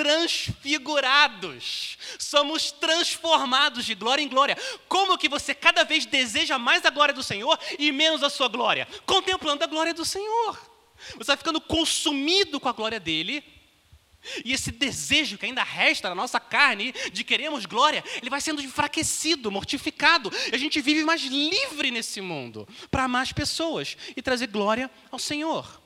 [0.00, 4.56] transfigurados, somos transformados de glória em glória.
[4.88, 8.48] Como que você cada vez deseja mais a glória do Senhor e menos a sua
[8.48, 8.88] glória?
[9.04, 10.58] Contemplando a glória do Senhor.
[11.18, 13.44] Você vai ficando consumido com a glória dele.
[14.42, 18.62] E esse desejo que ainda resta na nossa carne de queremos glória, ele vai sendo
[18.62, 20.32] enfraquecido, mortificado.
[20.50, 24.90] E a gente vive mais livre nesse mundo para amar as pessoas e trazer glória
[25.10, 25.78] ao Senhor.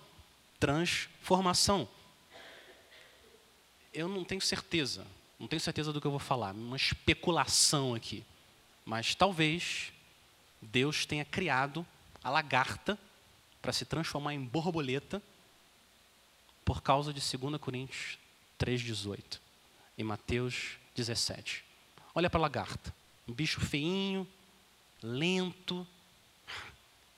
[0.60, 1.90] transformação.
[3.92, 5.08] Eu não tenho certeza,
[5.40, 8.24] não tenho certeza do que eu vou falar, uma especulação aqui.
[8.86, 9.92] Mas talvez
[10.62, 11.86] Deus tenha criado
[12.24, 12.98] a lagarta
[13.62, 15.22] para se transformar em borboleta
[16.64, 18.18] por causa de 2 Coríntios
[18.60, 19.40] 3,18
[19.98, 21.64] e Mateus 17.
[22.14, 22.94] Olha para a lagarta,
[23.28, 24.28] um bicho feinho,
[25.02, 25.86] lento,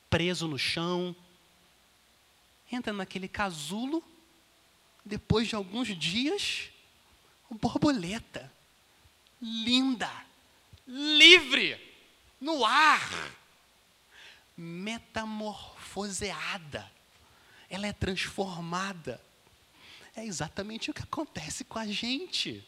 [0.09, 1.15] preso no chão,
[2.71, 4.03] entra naquele casulo
[5.05, 6.69] depois de alguns dias,
[7.55, 8.51] borboleta,
[9.41, 10.11] linda,
[10.87, 11.79] livre,
[12.39, 13.35] no ar,
[14.55, 16.89] metamorfoseada.
[17.69, 19.21] Ela é transformada.
[20.15, 22.65] É exatamente o que acontece com a gente.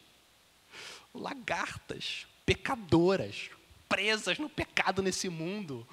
[1.14, 3.50] Lagartas, pecadoras,
[3.88, 5.84] presas no pecado nesse mundo.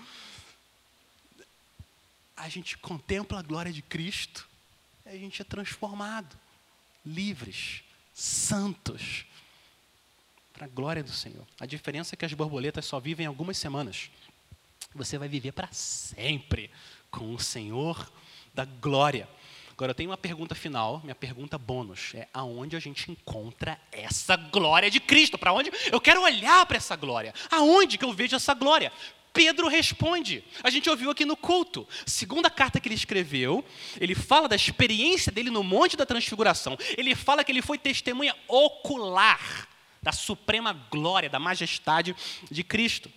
[2.36, 4.48] A gente contempla a glória de Cristo,
[5.04, 6.38] a gente é transformado,
[7.04, 7.84] livres,
[8.18, 9.26] santos,
[10.52, 11.46] para a glória do Senhor.
[11.60, 14.10] A diferença é que as borboletas só vivem algumas semanas.
[14.96, 16.72] Você vai viver para sempre
[17.12, 18.12] com o Senhor
[18.56, 19.30] da glória.
[19.70, 24.36] Agora eu tenho uma pergunta final, minha pergunta bônus é aonde a gente encontra essa
[24.36, 25.38] glória de Cristo?
[25.38, 25.72] Para onde?
[25.92, 27.36] Eu quero olhar para essa glória.
[27.52, 28.92] Aonde que eu vejo essa glória?
[29.38, 30.44] Pedro responde.
[30.64, 31.88] A gente ouviu aqui no culto.
[32.08, 33.64] Segunda carta que ele escreveu,
[34.02, 36.76] ele fala da experiência dele no Monte da Transfiguração.
[36.98, 39.68] Ele fala que ele foi testemunha ocular
[40.02, 42.16] da suprema glória, da majestade
[42.50, 43.12] de Cristo.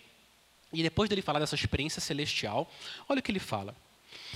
[0.70, 2.70] E depois dele falar dessa experiência celestial,
[3.08, 3.74] olha o que ele fala.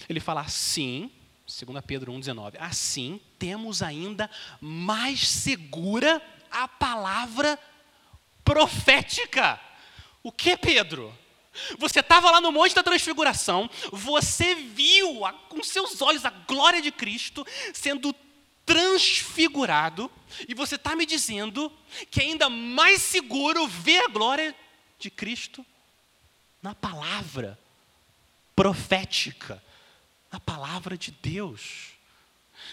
[0.09, 1.11] Ele fala assim,
[1.47, 2.55] 2 Pedro 1,19.
[2.61, 7.59] Assim, temos ainda mais segura a palavra
[8.43, 9.61] profética.
[10.23, 11.15] O que, Pedro?
[11.79, 16.83] Você estava lá no Monte da Transfiguração, você viu a, com seus olhos a glória
[16.83, 18.15] de Cristo sendo
[18.67, 20.11] transfigurado,
[20.49, 21.71] e você está me dizendo
[22.11, 24.55] que é ainda mais seguro ver a glória
[24.99, 25.65] de Cristo
[26.63, 27.59] na palavra
[28.57, 29.63] profética
[30.35, 31.93] na palavra de Deus.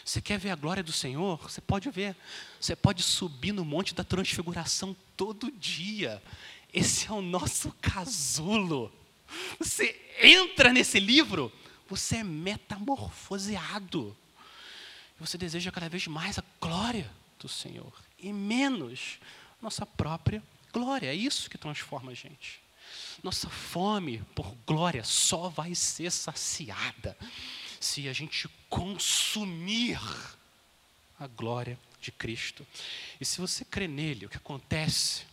[0.04, 1.38] Você quer ver a glória do Senhor?
[1.44, 2.18] Você pode ver.
[2.60, 6.24] Você pode subir no Monte da Transfiguração todo dia.
[6.74, 8.92] Esse é o nosso casulo.
[9.60, 11.52] Você entra nesse livro,
[11.90, 14.16] você é metamorfoseado.
[15.20, 17.10] Você deseja cada vez mais a glória
[17.40, 19.20] do Senhor e menos
[19.62, 20.42] nossa própria
[20.74, 21.08] glória.
[21.08, 22.62] É isso que transforma a gente.
[23.24, 27.18] Nossa fome por glória só vai ser saciada
[27.80, 30.00] se a gente consumir
[31.20, 32.66] a glória de Cristo.
[33.20, 35.26] E se você crê nele, o que acontece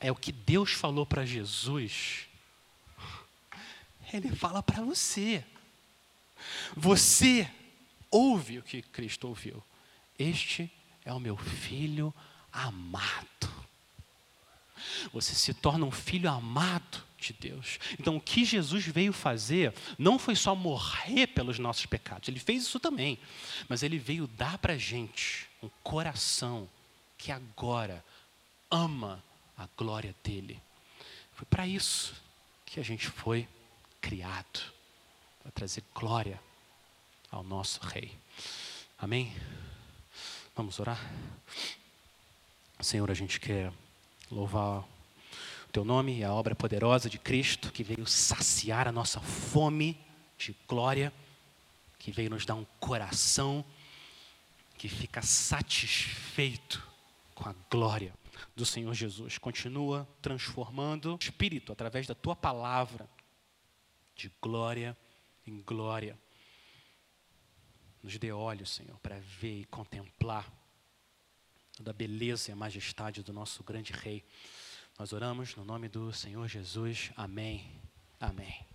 [0.00, 2.26] é o que Deus falou para Jesus,
[4.12, 5.44] ele fala para você.
[6.76, 7.50] Você
[8.10, 9.62] ouve o que Cristo ouviu.
[10.18, 10.70] Este
[11.04, 12.14] é o meu filho
[12.52, 13.26] amado.
[15.12, 17.78] Você se torna um filho amado de Deus.
[17.98, 22.62] Então, o que Jesus veio fazer não foi só morrer pelos nossos pecados, ele fez
[22.62, 23.18] isso também,
[23.68, 26.68] mas ele veio dar para a gente um coração
[27.16, 28.04] que agora
[28.70, 29.22] ama
[29.58, 30.62] a glória dele.
[31.32, 32.14] Foi para isso
[32.64, 33.48] que a gente foi
[34.00, 34.60] criado
[35.42, 36.40] para trazer glória
[37.30, 38.16] ao nosso Rei.
[38.96, 39.34] Amém?
[40.54, 40.98] Vamos orar?
[42.80, 43.72] Senhor, a gente quer
[44.30, 44.80] louvar
[45.68, 49.98] o teu nome e a obra poderosa de Cristo que veio saciar a nossa fome
[50.38, 51.12] de glória,
[51.98, 53.64] que veio nos dar um coração
[54.76, 56.86] que fica satisfeito
[57.34, 58.14] com a glória
[58.54, 59.38] do Senhor Jesus.
[59.38, 63.08] Continua transformando o espírito através da tua palavra
[64.14, 64.96] de glória
[65.46, 66.18] em glória.
[68.02, 70.50] Nos dê olhos, Senhor, para ver e contemplar
[71.80, 74.24] da beleza e a majestade do nosso grande Rei.
[74.98, 77.10] Nós oramos no nome do Senhor Jesus.
[77.16, 77.80] Amém.
[78.20, 78.66] Amém.